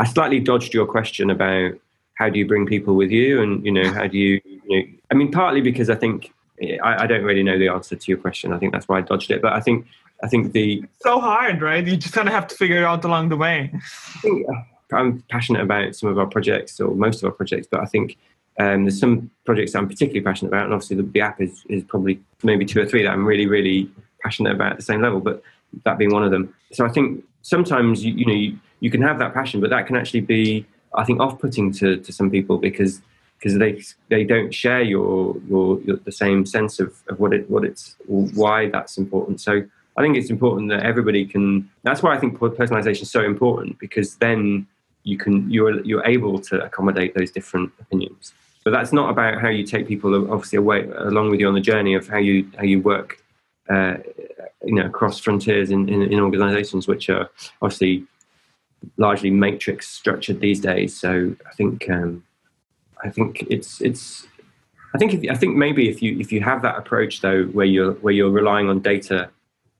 I 0.00 0.06
slightly 0.06 0.40
dodged 0.40 0.74
your 0.74 0.86
question 0.86 1.30
about 1.30 1.72
how 2.14 2.28
do 2.28 2.38
you 2.38 2.46
bring 2.46 2.66
people 2.66 2.94
with 2.94 3.10
you 3.10 3.42
and 3.42 3.64
you 3.64 3.72
know 3.72 3.92
how 3.92 4.06
do 4.06 4.16
you, 4.16 4.40
you 4.44 4.62
know, 4.68 4.82
i 5.10 5.14
mean 5.14 5.32
partly 5.32 5.60
because 5.60 5.90
i 5.90 5.96
think 5.96 6.32
I, 6.62 7.02
I 7.02 7.06
don't 7.08 7.24
really 7.24 7.42
know 7.42 7.58
the 7.58 7.68
answer 7.68 7.96
to 7.96 8.10
your 8.10 8.18
question. 8.18 8.52
I 8.52 8.58
think 8.58 8.72
that's 8.72 8.86
why 8.86 8.98
i 8.98 9.00
dodged 9.00 9.30
it. 9.30 9.42
But 9.42 9.52
i 9.52 9.60
think 9.60 9.86
i 10.22 10.28
think 10.28 10.52
the 10.52 10.84
so 11.00 11.20
hard 11.20 11.60
right? 11.60 11.84
You 11.86 11.96
just 11.96 12.14
kind 12.14 12.28
of 12.28 12.34
have 12.34 12.46
to 12.48 12.54
figure 12.54 12.78
it 12.78 12.84
out 12.84 13.04
along 13.04 13.28
the 13.28 13.36
way. 13.36 13.70
I 13.74 14.18
think, 14.20 14.46
I'm 14.94 15.22
passionate 15.30 15.62
about 15.62 15.94
some 15.94 16.08
of 16.08 16.18
our 16.18 16.26
projects 16.26 16.80
or 16.80 16.94
most 16.94 17.22
of 17.22 17.26
our 17.26 17.32
projects, 17.32 17.66
but 17.70 17.80
I 17.80 17.86
think 17.86 18.16
um, 18.58 18.84
there's 18.84 18.98
some 18.98 19.30
projects 19.44 19.74
I'm 19.74 19.88
particularly 19.88 20.20
passionate 20.20 20.50
about, 20.50 20.64
and 20.64 20.74
obviously 20.74 20.96
the, 20.96 21.02
the, 21.02 21.20
app 21.20 21.40
is, 21.40 21.64
is 21.68 21.82
probably 21.84 22.20
maybe 22.42 22.64
two 22.64 22.80
or 22.80 22.86
three 22.86 23.02
that 23.02 23.10
I'm 23.10 23.26
really, 23.26 23.46
really 23.46 23.90
passionate 24.22 24.54
about 24.54 24.72
at 24.72 24.78
the 24.78 24.84
same 24.84 25.02
level, 25.02 25.20
but 25.20 25.42
that 25.84 25.98
being 25.98 26.12
one 26.12 26.22
of 26.22 26.30
them. 26.30 26.54
So 26.72 26.84
I 26.86 26.88
think 26.88 27.24
sometimes, 27.42 28.04
you, 28.04 28.14
you 28.14 28.26
know, 28.26 28.32
you, 28.32 28.58
you 28.80 28.90
can 28.90 29.02
have 29.02 29.18
that 29.18 29.34
passion, 29.34 29.60
but 29.60 29.70
that 29.70 29.86
can 29.86 29.96
actually 29.96 30.20
be, 30.20 30.66
I 30.94 31.04
think, 31.04 31.20
off-putting 31.20 31.72
to, 31.74 31.96
to 31.96 32.12
some 32.12 32.30
people 32.30 32.58
because 32.58 33.02
because 33.38 33.58
they 33.58 33.82
they 34.08 34.24
don't 34.24 34.54
share 34.54 34.80
your, 34.80 35.36
your, 35.48 35.80
your 35.82 35.96
the 35.98 36.12
same 36.12 36.46
sense 36.46 36.80
of, 36.80 36.94
of 37.08 37.20
what 37.20 37.34
it 37.34 37.50
what 37.50 37.64
it's 37.64 37.96
why 38.06 38.70
that's 38.70 38.96
important. 38.96 39.40
So 39.40 39.64
I 39.96 40.02
think 40.02 40.16
it's 40.16 40.30
important 40.30 40.70
that 40.70 40.82
everybody 40.82 41.24
can. 41.26 41.70
That's 41.82 42.02
why 42.02 42.14
I 42.14 42.18
think 42.18 42.38
personalization 42.38 43.02
is 43.02 43.10
so 43.10 43.22
important 43.22 43.78
because 43.78 44.16
then 44.16 44.66
you 45.04 45.16
can 45.16 45.48
you're 45.50 45.80
you're 45.84 46.04
able 46.04 46.38
to 46.40 46.62
accommodate 46.64 47.14
those 47.14 47.30
different 47.30 47.72
opinions. 47.80 48.32
But 48.64 48.70
that's 48.72 48.92
not 48.92 49.10
about 49.10 49.40
how 49.42 49.48
you 49.48 49.64
take 49.64 49.86
people 49.86 50.32
obviously 50.32 50.56
away 50.56 50.88
along 50.96 51.30
with 51.30 51.38
you 51.38 51.46
on 51.46 51.54
the 51.54 51.60
journey 51.60 51.94
of 51.94 52.08
how 52.08 52.18
you 52.18 52.50
how 52.56 52.64
you 52.64 52.80
work, 52.80 53.22
uh, 53.68 53.96
you 54.64 54.74
know, 54.74 54.86
across 54.86 55.18
frontiers 55.18 55.70
in, 55.70 55.88
in, 55.88 56.02
in 56.02 56.18
organisations 56.20 56.88
which 56.88 57.10
are 57.10 57.28
obviously 57.60 58.04
largely 58.96 59.30
matrix 59.30 59.88
structured 59.88 60.40
these 60.40 60.60
days. 60.60 60.98
So 60.98 61.36
I 61.46 61.54
think 61.54 61.88
um, 61.90 62.24
I 63.04 63.10
think 63.10 63.46
it's 63.50 63.80
it's 63.80 64.26
I 64.94 64.98
think 64.98 65.12
if, 65.12 65.30
I 65.30 65.34
think 65.34 65.56
maybe 65.56 65.88
if 65.88 66.00
you 66.02 66.18
if 66.18 66.32
you 66.32 66.40
have 66.40 66.62
that 66.62 66.78
approach 66.78 67.20
though, 67.20 67.44
where 67.44 67.66
you're 67.66 67.92
where 67.94 68.14
you're 68.14 68.30
relying 68.30 68.68
on 68.68 68.80
data 68.80 69.28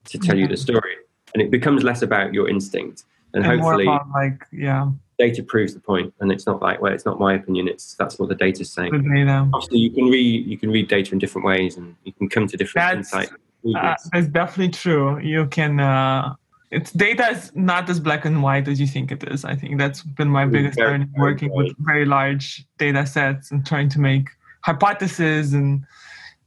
to 0.05 0.19
tell 0.19 0.35
yeah. 0.35 0.43
you 0.43 0.47
the 0.47 0.57
story, 0.57 0.95
and 1.33 1.41
it 1.41 1.49
becomes 1.49 1.83
less 1.83 2.01
about 2.01 2.33
your 2.33 2.49
instinct, 2.49 3.03
and, 3.33 3.45
and 3.45 3.61
hopefully, 3.61 3.85
like 4.13 4.45
yeah, 4.51 4.91
data 5.17 5.43
proves 5.43 5.73
the 5.73 5.79
point, 5.79 6.13
and 6.19 6.31
it's 6.31 6.45
not 6.45 6.61
like 6.61 6.81
well, 6.81 6.93
it's 6.93 7.05
not 7.05 7.19
my 7.19 7.33
opinion. 7.33 7.67
It's 7.67 7.95
that's 7.95 8.19
what 8.19 8.29
the 8.29 8.35
data's 8.35 8.71
saying. 8.71 8.91
Data. 8.91 9.49
Obviously, 9.53 9.79
you 9.79 9.91
can 9.91 10.05
read 10.05 10.45
you 10.45 10.57
can 10.57 10.71
read 10.71 10.87
data 10.87 11.13
in 11.13 11.19
different 11.19 11.45
ways, 11.45 11.77
and 11.77 11.95
you 12.03 12.13
can 12.13 12.29
come 12.29 12.47
to 12.47 12.57
different 12.57 12.97
that's, 12.97 13.13
insights. 13.13 13.33
Uh, 13.75 13.95
that's 14.11 14.27
definitely 14.27 14.69
true. 14.69 15.19
You 15.19 15.47
can. 15.47 15.79
Uh, 15.79 16.35
it's 16.71 16.91
data 16.91 17.29
is 17.29 17.51
not 17.55 17.89
as 17.89 17.99
black 17.99 18.25
and 18.25 18.43
white 18.43 18.67
as 18.67 18.79
you 18.79 18.87
think 18.87 19.11
it 19.11 19.23
is. 19.31 19.45
I 19.45 19.55
think 19.55 19.77
that's 19.77 20.01
been 20.01 20.29
my 20.29 20.45
biggest 20.45 20.77
learning 20.79 21.13
working 21.15 21.53
with 21.53 21.73
very 21.79 22.05
large 22.05 22.65
data 22.77 23.05
sets 23.05 23.51
and 23.51 23.65
trying 23.65 23.89
to 23.89 23.99
make 23.99 24.29
hypotheses 24.61 25.53
and 25.53 25.85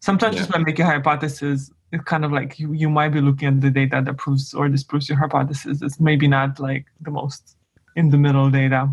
sometimes 0.01 0.35
yeah. 0.35 0.41
just 0.41 0.51
by 0.51 0.59
making 0.59 0.85
hypotheses 0.85 1.71
it's 1.93 2.05
kind 2.05 2.25
of 2.25 2.33
like 2.33 2.59
you, 2.59 2.73
you 2.73 2.91
might 2.91 3.11
be 3.11 3.21
looking 3.21 3.49
at 3.49 3.61
the 3.61 3.71
data 3.71 4.03
that 4.05 4.17
proves 4.17 4.53
or 4.53 4.69
disproves 4.69 5.09
your 5.09 5.17
hypothesis 5.17 5.81
it's 5.83 6.01
maybe 6.01 6.27
not 6.27 6.59
like 6.59 6.85
the 7.01 7.11
most 7.11 7.57
in 7.99 8.11
the 8.11 8.17
middle 8.17 8.49
data. 8.49 8.89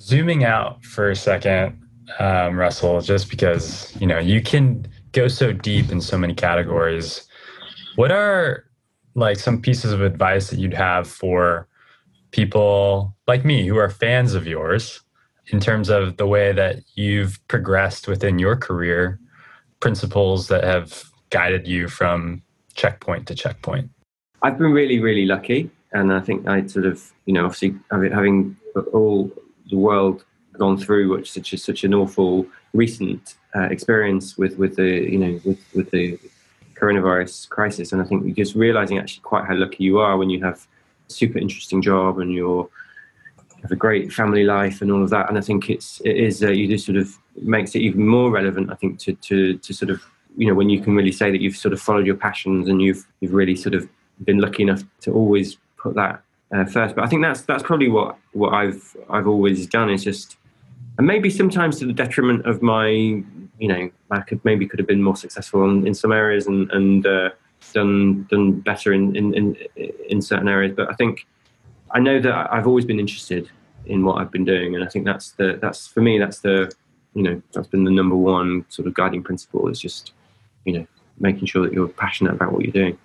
Zooming 0.00 0.42
out 0.42 0.84
for 0.84 1.10
a 1.10 1.16
second, 1.16 1.80
um, 2.18 2.56
Russell, 2.56 3.00
just 3.00 3.30
because 3.30 3.96
you 4.00 4.06
know 4.06 4.18
you 4.18 4.42
can 4.42 4.86
go 5.12 5.28
so 5.28 5.52
deep 5.52 5.90
in 5.90 6.00
so 6.00 6.18
many 6.18 6.34
categories. 6.34 7.26
What 7.94 8.10
are 8.10 8.64
like 9.14 9.38
some 9.38 9.62
pieces 9.62 9.92
of 9.92 10.02
advice 10.02 10.50
that 10.50 10.58
you'd 10.58 10.74
have 10.74 11.06
for 11.06 11.68
people 12.32 13.16
like 13.26 13.44
me 13.44 13.66
who 13.66 13.76
are 13.76 13.88
fans 13.88 14.34
of 14.34 14.46
yours 14.46 15.00
in 15.46 15.60
terms 15.60 15.88
of 15.88 16.16
the 16.16 16.26
way 16.26 16.52
that 16.52 16.82
you've 16.94 17.40
progressed 17.48 18.06
within 18.06 18.38
your 18.38 18.56
career, 18.56 19.18
principles 19.80 20.48
that 20.48 20.64
have 20.64 21.04
guided 21.30 21.66
you 21.66 21.88
from 21.88 22.42
checkpoint 22.74 23.26
to 23.28 23.34
checkpoint? 23.34 23.90
I've 24.42 24.58
been 24.58 24.72
really, 24.72 24.98
really 25.00 25.26
lucky 25.26 25.70
and 25.92 26.12
I 26.12 26.20
think 26.20 26.46
I 26.46 26.66
sort 26.66 26.86
of, 26.86 27.12
you 27.26 27.34
know, 27.34 27.44
obviously 27.44 27.74
having 27.90 28.56
all 28.92 29.32
the 29.70 29.76
world 29.76 30.24
gone 30.56 30.76
through 30.76 31.16
which 31.16 31.32
such 31.32 31.52
a, 31.52 31.58
such 31.58 31.84
an 31.84 31.94
awful 31.94 32.46
recent 32.74 33.36
uh, 33.54 33.62
experience 33.62 34.36
with 34.36 34.58
with 34.58 34.76
the 34.76 35.10
you 35.10 35.18
know 35.18 35.40
with 35.44 35.58
with 35.74 35.90
the 35.90 36.18
coronavirus 36.74 37.48
crisis, 37.48 37.92
and 37.92 38.02
I 38.02 38.04
think 38.04 38.36
just 38.36 38.54
realizing 38.54 38.98
actually 38.98 39.22
quite 39.22 39.46
how 39.46 39.54
lucky 39.54 39.84
you 39.84 39.98
are 39.98 40.16
when 40.16 40.30
you 40.30 40.42
have 40.44 40.66
a 41.08 41.12
super 41.12 41.38
interesting 41.38 41.82
job 41.82 42.18
and 42.18 42.32
you're 42.32 42.68
have 43.62 43.72
a 43.72 43.76
great 43.76 44.12
family 44.12 44.44
life 44.44 44.82
and 44.82 44.92
all 44.92 45.02
of 45.02 45.10
that. 45.10 45.28
And 45.28 45.36
I 45.36 45.40
think 45.40 45.70
it's 45.70 46.00
it 46.04 46.16
is 46.16 46.42
uh, 46.42 46.50
you 46.50 46.68
just 46.68 46.86
sort 46.86 46.98
of 46.98 47.16
makes 47.42 47.74
it 47.74 47.80
even 47.80 48.06
more 48.06 48.30
relevant. 48.30 48.70
I 48.70 48.74
think 48.74 48.98
to 49.00 49.14
to 49.14 49.56
to 49.58 49.74
sort 49.74 49.90
of 49.90 50.02
you 50.36 50.46
know 50.46 50.54
when 50.54 50.68
you 50.68 50.80
can 50.80 50.94
really 50.94 51.12
say 51.12 51.30
that 51.30 51.40
you've 51.40 51.56
sort 51.56 51.72
of 51.72 51.80
followed 51.80 52.06
your 52.06 52.16
passions 52.16 52.68
and 52.68 52.82
you've 52.82 53.06
you've 53.20 53.34
really 53.34 53.56
sort 53.56 53.74
of 53.74 53.88
been 54.24 54.38
lucky 54.38 54.62
enough 54.62 54.82
to 55.00 55.12
always 55.12 55.56
put 55.78 55.94
that 55.94 56.22
uh, 56.52 56.64
first. 56.64 56.94
But 56.94 57.04
I 57.04 57.08
think 57.08 57.22
that's 57.22 57.42
that's 57.42 57.62
probably 57.62 57.88
what 57.88 58.16
what 58.32 58.52
I've 58.52 58.96
I've 59.08 59.26
always 59.26 59.66
done 59.66 59.90
is 59.90 60.04
just, 60.04 60.36
and 60.98 61.06
maybe 61.06 61.30
sometimes 61.30 61.78
to 61.78 61.86
the 61.86 61.92
detriment 61.92 62.46
of 62.46 62.62
my, 62.62 62.88
you 62.88 63.68
know, 63.68 63.90
I 64.10 64.20
could 64.20 64.44
maybe 64.44 64.66
could 64.66 64.78
have 64.78 64.88
been 64.88 65.02
more 65.02 65.16
successful 65.16 65.64
in, 65.68 65.86
in 65.86 65.94
some 65.94 66.12
areas 66.12 66.46
and 66.46 66.70
and 66.70 67.06
uh, 67.06 67.30
done 67.72 68.26
done 68.30 68.60
better 68.60 68.92
in, 68.92 69.16
in 69.16 69.34
in 69.34 69.56
in 70.08 70.22
certain 70.22 70.48
areas. 70.48 70.74
But 70.76 70.90
I 70.90 70.94
think 70.94 71.26
I 71.92 72.00
know 72.00 72.20
that 72.20 72.52
I've 72.52 72.66
always 72.66 72.84
been 72.84 73.00
interested 73.00 73.50
in 73.86 74.04
what 74.04 74.20
I've 74.20 74.30
been 74.30 74.44
doing, 74.44 74.74
and 74.74 74.84
I 74.84 74.88
think 74.88 75.04
that's 75.04 75.32
the 75.32 75.58
that's 75.60 75.86
for 75.86 76.00
me 76.00 76.18
that's 76.18 76.40
the 76.40 76.72
you 77.14 77.22
know 77.22 77.42
that's 77.52 77.68
been 77.68 77.84
the 77.84 77.90
number 77.90 78.16
one 78.16 78.64
sort 78.68 78.86
of 78.86 78.94
guiding 78.94 79.22
principle 79.22 79.68
is 79.68 79.80
just 79.80 80.12
you 80.64 80.72
know 80.78 80.86
making 81.18 81.46
sure 81.46 81.62
that 81.62 81.72
you're 81.72 81.88
passionate 81.88 82.32
about 82.32 82.52
what 82.52 82.62
you're 82.62 82.72
doing 82.72 82.96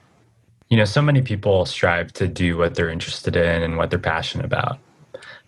you 0.74 0.78
know, 0.78 0.86
so 0.86 1.04
many 1.04 1.22
people 1.22 1.68
strive 1.68 2.12
to 2.14 2.28
do 2.28 2.58
what 2.58 2.74
they're 2.74 2.90
interested 2.90 3.36
in 3.36 3.62
and 3.62 3.78
what 3.78 3.92
they're 3.92 4.00
passionate 4.00 4.44
about, 4.44 4.80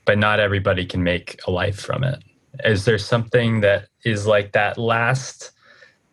but 0.05 0.19
not 0.19 0.39
everybody 0.39 0.85
can 0.85 1.01
make 1.01 1.39
a 1.47 1.51
life 1.51 1.79
from 1.79 2.03
it. 2.03 2.23
Is 2.63 2.85
there 2.85 2.99
something 2.99 3.61
that 3.61 3.87
is 4.03 4.27
like 4.27 4.51
that 4.51 4.77
last 4.77 5.51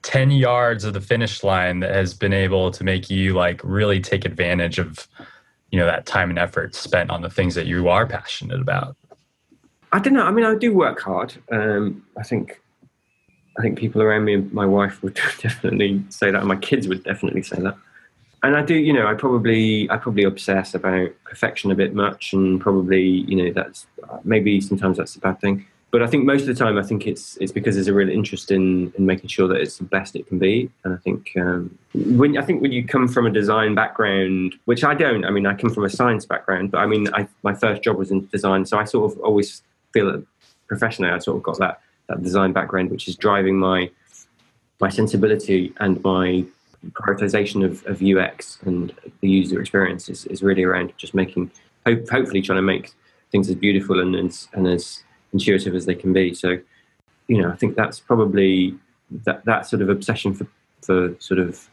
10 0.00 0.30
yards 0.30 0.84
of 0.84 0.94
the 0.94 1.00
finish 1.02 1.44
line 1.44 1.80
that 1.80 1.94
has 1.94 2.14
been 2.14 2.32
able 2.32 2.70
to 2.70 2.84
make 2.84 3.10
you 3.10 3.34
like 3.34 3.60
really 3.62 4.00
take 4.00 4.24
advantage 4.24 4.78
of, 4.78 5.06
you 5.70 5.78
know, 5.78 5.84
that 5.84 6.06
time 6.06 6.30
and 6.30 6.38
effort 6.38 6.74
spent 6.74 7.10
on 7.10 7.20
the 7.20 7.28
things 7.28 7.54
that 7.54 7.66
you 7.66 7.90
are 7.90 8.06
passionate 8.06 8.62
about? 8.62 8.96
I 9.92 9.98
don't 9.98 10.14
know. 10.14 10.24
I 10.24 10.30
mean, 10.30 10.46
I 10.46 10.54
do 10.54 10.72
work 10.72 11.02
hard. 11.02 11.34
Um, 11.52 12.02
I 12.16 12.22
think 12.22 12.62
I 13.58 13.60
think 13.60 13.78
people 13.78 14.00
around 14.00 14.24
me, 14.24 14.36
my 14.36 14.64
wife 14.64 15.02
would 15.02 15.14
definitely 15.42 16.02
say 16.08 16.30
that, 16.30 16.38
and 16.38 16.48
my 16.48 16.56
kids 16.56 16.88
would 16.88 17.04
definitely 17.04 17.42
say 17.42 17.60
that 17.60 17.76
and 18.42 18.56
I 18.56 18.62
do, 18.62 18.74
you 18.74 18.92
know, 18.92 19.06
I 19.06 19.14
probably 19.14 19.88
I 19.90 19.96
probably 19.96 20.24
obsess 20.24 20.74
about 20.74 21.10
perfection 21.24 21.70
a 21.70 21.74
bit 21.74 21.94
much, 21.94 22.32
and 22.32 22.60
probably, 22.60 23.02
you 23.02 23.36
know, 23.36 23.52
that's 23.52 23.86
maybe 24.24 24.60
sometimes 24.60 24.96
that's 24.96 25.14
a 25.14 25.20
bad 25.20 25.40
thing. 25.40 25.66
But 25.92 26.02
I 26.02 26.06
think 26.06 26.24
most 26.24 26.40
of 26.40 26.46
the 26.46 26.54
time, 26.54 26.78
I 26.78 26.82
think 26.82 27.06
it's 27.06 27.36
it's 27.36 27.52
because 27.52 27.76
there's 27.76 27.86
a 27.86 27.94
real 27.94 28.08
interest 28.08 28.50
in 28.50 28.92
in 28.96 29.06
making 29.06 29.28
sure 29.28 29.46
that 29.46 29.60
it's 29.60 29.76
the 29.76 29.84
best 29.84 30.16
it 30.16 30.26
can 30.26 30.38
be. 30.38 30.70
And 30.84 30.94
I 30.94 30.96
think 30.96 31.32
um, 31.36 31.78
when 31.94 32.36
I 32.36 32.42
think 32.42 32.62
when 32.62 32.72
you 32.72 32.84
come 32.84 33.06
from 33.06 33.26
a 33.26 33.30
design 33.30 33.74
background, 33.74 34.56
which 34.64 34.82
I 34.82 34.94
don't, 34.94 35.24
I 35.24 35.30
mean, 35.30 35.46
I 35.46 35.54
come 35.54 35.70
from 35.70 35.84
a 35.84 35.90
science 35.90 36.26
background, 36.26 36.72
but 36.72 36.78
I 36.78 36.86
mean, 36.86 37.08
I, 37.14 37.28
my 37.42 37.54
first 37.54 37.82
job 37.82 37.96
was 37.96 38.10
in 38.10 38.26
design, 38.28 38.64
so 38.66 38.78
I 38.78 38.84
sort 38.84 39.12
of 39.12 39.20
always 39.20 39.62
feel 39.92 40.10
that 40.10 40.26
professionally, 40.66 41.12
I 41.12 41.18
sort 41.18 41.36
of 41.36 41.42
got 41.42 41.58
that 41.58 41.80
that 42.08 42.22
design 42.22 42.52
background, 42.52 42.90
which 42.90 43.06
is 43.06 43.14
driving 43.14 43.56
my 43.58 43.90
my 44.80 44.88
sensibility 44.88 45.72
and 45.78 46.02
my 46.02 46.44
prioritization 46.90 47.64
of, 47.64 47.84
of 47.86 48.02
UX 48.02 48.58
and 48.62 48.92
the 49.20 49.28
user 49.28 49.60
experience 49.60 50.08
is, 50.08 50.26
is 50.26 50.42
really 50.42 50.64
around 50.64 50.92
just 50.96 51.14
making, 51.14 51.50
hope, 51.86 52.08
hopefully 52.08 52.42
trying 52.42 52.58
to 52.58 52.62
make 52.62 52.92
things 53.30 53.48
as 53.48 53.54
beautiful 53.54 54.00
and 54.00 54.14
as, 54.16 54.48
and 54.52 54.66
as 54.66 55.04
intuitive 55.32 55.74
as 55.74 55.86
they 55.86 55.94
can 55.94 56.12
be. 56.12 56.34
So, 56.34 56.58
you 57.28 57.40
know, 57.40 57.50
I 57.50 57.56
think 57.56 57.76
that's 57.76 58.00
probably 58.00 58.76
that, 59.24 59.44
that 59.44 59.66
sort 59.66 59.82
of 59.82 59.88
obsession 59.88 60.34
for, 60.34 60.46
for 60.82 61.14
sort 61.20 61.38
of 61.40 61.68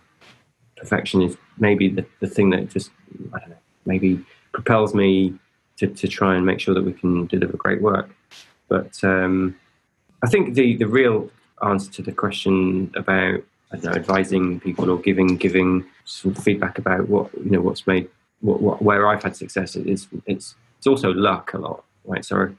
perfection 0.78 1.22
is 1.22 1.38
maybe 1.58 1.90
the, 1.90 2.06
the 2.20 2.28
thing 2.28 2.50
that 2.52 2.70
just 2.70 2.92
I 3.34 3.40
don't 3.40 3.50
know 3.50 3.56
maybe 3.86 4.24
propels 4.52 4.94
me 4.94 5.34
to, 5.78 5.88
to 5.88 6.08
try 6.08 6.36
and 6.36 6.46
make 6.46 6.60
sure 6.60 6.74
that 6.74 6.84
we 6.84 6.94
can 6.94 7.28
deliver 7.28 7.58
great 7.58 7.82
work. 7.82 8.10
But 8.68 9.04
um, 9.04 9.56
I 10.24 10.28
think 10.28 10.56
the 10.56 10.78
the 10.78 10.88
real 10.88 11.30
answer 11.64 11.92
to 11.94 12.02
the 12.02 12.12
question 12.12 12.92
about 12.96 13.42
I 13.72 13.78
don't 13.78 13.92
know 13.92 14.00
advising 14.00 14.60
people 14.60 14.90
or 14.90 14.98
giving 14.98 15.38
giving 15.38 15.86
feedback 16.42 16.78
about 16.78 17.08
what 17.08 17.30
you 17.44 17.52
know 17.52 17.62
what's 17.62 17.86
made 17.86 18.10
what, 18.42 18.62
what 18.62 18.82
where 18.82 19.08
I've 19.08 19.24
had 19.24 19.36
success. 19.36 19.76
Is 19.76 20.08
it's 20.26 20.56
it's 20.78 20.88
also 20.88 21.12
luck 21.12 21.54
a 21.54 21.58
lot 21.58 21.84
right? 22.06 22.26
So 22.26 22.54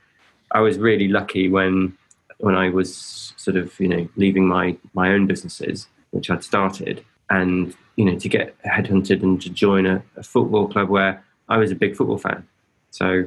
I 0.52 0.60
was 0.60 0.78
really 0.78 1.08
lucky 1.08 1.48
when 1.48 1.96
when 2.38 2.54
I 2.54 2.70
was 2.70 3.34
sort 3.36 3.56
of 3.56 3.78
you 3.80 3.88
know 3.88 4.08
leaving 4.16 4.46
my 4.46 4.76
my 4.94 5.10
own 5.10 5.26
businesses 5.26 5.88
which 6.10 6.30
I'd 6.30 6.42
started 6.42 7.04
and 7.28 7.74
you 7.96 8.04
know 8.04 8.18
to 8.18 8.28
get 8.28 8.60
headhunted 8.62 9.22
and 9.22 9.40
to 9.42 9.50
join 9.50 9.86
a, 9.86 10.02
a 10.16 10.22
football 10.22 10.68
club 10.68 10.88
where 10.88 11.22
I 11.48 11.56
was 11.58 11.70
a 11.70 11.74
big 11.74 11.96
football 11.96 12.18
fan. 12.18 12.46
So 12.90 13.24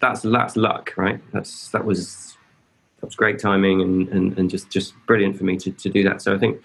that's 0.00 0.22
that's 0.22 0.56
luck 0.56 0.92
right? 0.96 1.20
That's 1.32 1.70
that 1.70 1.84
was 1.84 2.36
that 3.00 3.06
was 3.06 3.16
great 3.16 3.38
timing 3.38 3.80
and, 3.82 4.08
and, 4.08 4.38
and 4.38 4.50
just 4.50 4.70
just 4.70 4.94
brilliant 5.06 5.36
for 5.36 5.44
me 5.44 5.56
to, 5.58 5.70
to 5.70 5.88
do 5.88 6.02
that. 6.04 6.22
So 6.22 6.34
I 6.34 6.38
think 6.38 6.60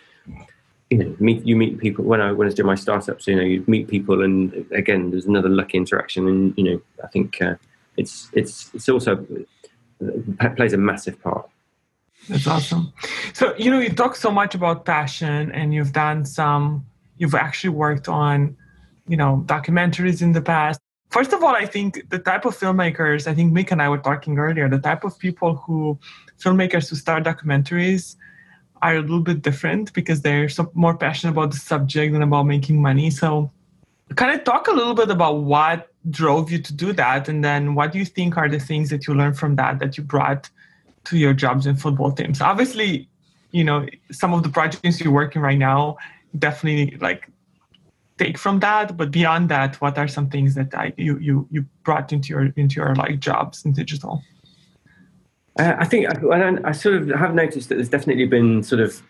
you 0.89 0.98
know 0.98 1.15
meet 1.20 1.46
you 1.46 1.56
meet 1.56 1.78
people 1.78 2.04
when 2.04 2.20
I 2.22 2.32
when 2.32 2.46
I 2.46 2.50
was 2.50 2.56
doing 2.56 2.68
my 2.68 2.76
startups 2.76 3.28
you 3.28 3.36
know 3.36 3.44
you 3.44 3.63
meet 3.68 3.88
people 3.88 4.24
and 4.24 4.65
again 4.72 5.12
there's 5.12 5.26
another 5.26 5.50
lucky 5.50 5.78
interaction 5.78 6.28
and 6.28 6.54
you 6.58 6.63
know 6.63 6.82
I 7.04 7.08
think 7.08 7.42
uh, 7.42 7.56
it's 7.98 8.30
it's 8.34 8.72
it's 8.74 8.89
also 8.89 9.26
plays 10.56 10.74
a 10.74 10.78
massive 10.78 11.22
part. 11.22 11.50
That's 12.28 12.48
awesome. 12.48 12.94
So 13.34 13.56
you 13.58 13.70
know 13.72 13.80
you 13.80 13.89
talk 13.89 14.15
so 14.15 14.32
much 14.32 14.56
about 14.56 14.86
passion, 14.86 15.52
and 15.52 15.74
you've 15.74 15.94
done 15.94 16.26
some. 16.26 16.86
You've 17.18 17.36
actually 17.36 17.72
worked 17.72 18.08
on, 18.08 18.56
you 19.08 19.18
know, 19.18 19.44
documentaries 19.46 20.22
in 20.22 20.32
the 20.32 20.42
past. 20.42 20.80
First 21.10 21.34
of 21.34 21.44
all, 21.44 21.56
I 21.56 21.65
think 21.65 22.10
the 22.10 22.20
type 22.20 22.46
of 22.46 22.58
filmmakers. 22.58 23.28
I 23.28 23.34
think 23.34 23.52
Mick 23.52 23.72
and 23.72 23.82
I 23.82 23.89
were 23.89 23.98
talking 23.98 24.38
earlier. 24.38 24.70
The 24.70 24.80
type 24.80 25.04
of 25.04 25.18
people 25.20 25.56
who, 25.56 26.00
filmmakers 26.39 26.89
who 26.89 26.96
start 26.96 27.24
documentaries, 27.24 28.15
are 28.82 28.96
a 28.96 29.02
little 29.02 29.22
bit 29.22 29.42
different 29.42 29.94
because 29.94 30.22
they're 30.22 30.50
so 30.50 30.72
more 30.74 30.96
passionate 30.96 31.32
about 31.32 31.52
the 31.52 31.58
subject 31.58 32.13
than 32.13 32.22
about 32.22 32.44
making 32.44 32.82
money. 32.82 33.10
So, 33.10 33.52
kind 34.15 34.36
of 34.36 34.44
talk 34.44 34.68
a 34.68 34.72
little 34.72 34.96
bit 34.96 35.10
about 35.10 35.44
what 35.44 35.89
drove 36.10 36.52
you 36.52 36.60
to 36.60 36.74
do 36.74 36.94
that 36.94 37.28
and 37.28 37.44
then 37.44 37.76
what 37.76 37.92
do 37.92 38.00
you 38.00 38.06
think 38.06 38.38
are 38.38 38.48
the 38.48 38.60
things 38.60 38.89
that 38.89 39.06
you 39.06 39.13
learned 39.13 39.38
from 39.38 39.56
that 39.56 39.80
that 39.80 39.98
you 39.98 40.04
brought 40.04 40.50
to 41.04 41.18
your 41.18 41.34
jobs 41.34 41.65
in 41.65 41.76
football 41.76 42.12
teams 42.12 42.39
obviously 42.39 43.08
you 43.52 43.63
know 43.63 43.86
some 44.12 44.34
of 44.34 44.42
the 44.44 44.50
projects 44.50 45.02
you're 45.02 45.13
working 45.13 45.42
right 45.42 45.58
now 45.58 45.98
definitely 46.38 46.98
like 46.98 47.28
take 48.18 48.38
from 48.38 48.60
that 48.60 48.96
but 48.96 49.12
beyond 49.12 49.50
that 49.50 49.76
what 49.82 49.98
are 49.98 50.08
some 50.08 50.30
things 50.30 50.56
that 50.56 50.74
I, 50.74 50.94
you 50.98 51.18
you 51.20 51.48
you 51.52 51.65
brought 51.84 52.13
into 52.13 52.30
your 52.30 52.54
into 52.56 52.76
your 52.76 52.96
like 52.96 53.20
jobs 53.20 53.65
in 53.65 53.74
digital 53.74 54.24
uh, 55.58 55.76
i 55.80 55.86
think 55.86 56.08
I, 56.08 56.58
I 56.64 56.72
sort 56.72 56.96
of 56.96 57.10
have 57.10 57.34
noticed 57.34 57.70
that 57.70 57.76
there's 57.76 57.90
definitely 57.90 58.26
been 58.26 58.64
sort 58.64 58.82
of 58.82 59.02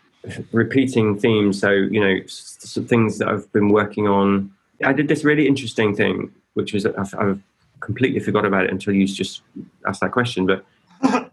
repeating 0.51 1.17
themes. 1.17 1.59
So 1.61 1.71
you 1.71 1.99
know 1.99 2.19
some 2.27 2.85
things 2.85 3.19
that 3.19 3.29
i've 3.29 3.51
been 3.53 3.69
working 3.69 4.07
on. 4.07 4.51
I 4.83 4.93
did 4.93 5.07
this 5.07 5.23
really 5.23 5.47
interesting 5.47 5.95
thing 5.95 6.33
which 6.53 6.73
was 6.73 6.85
I've, 6.85 7.15
I've, 7.15 7.41
completely 7.79 8.19
forgot 8.19 8.43
about 8.43 8.65
it 8.65 8.71
until 8.71 8.93
you 8.93 9.07
just 9.07 9.41
asked 9.87 10.01
that 10.01 10.11
question. 10.11 10.45
But 10.45 10.65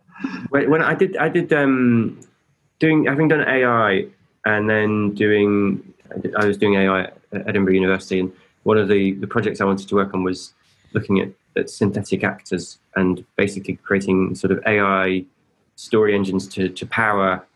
when 0.50 0.80
I 0.80 0.94
did, 0.94 1.16
I 1.16 1.28
did 1.28 1.52
um, 1.52 2.20
doing 2.78 3.06
having 3.06 3.26
done 3.26 3.40
AI 3.40 4.06
and 4.44 4.70
then 4.70 5.12
doing, 5.14 5.82
I 6.38 6.46
was 6.46 6.56
doing 6.56 6.74
AI 6.74 7.00
at 7.00 7.48
Edinburgh 7.48 7.74
University, 7.74 8.20
and 8.20 8.32
one 8.62 8.78
of 8.78 8.86
the 8.86 9.14
the 9.14 9.26
projects 9.26 9.60
I 9.60 9.64
wanted 9.64 9.88
to 9.88 9.96
work 9.96 10.14
on 10.14 10.22
was 10.22 10.54
looking 10.92 11.18
at, 11.18 11.30
at 11.56 11.70
synthetic 11.70 12.24
actors 12.24 12.78
and 12.96 13.24
basically 13.36 13.76
creating 13.76 14.34
sort 14.34 14.52
of 14.52 14.60
AI 14.66 15.24
story 15.76 16.14
engines 16.14 16.46
to 16.48 16.68
to 16.68 16.86
power 16.86 17.46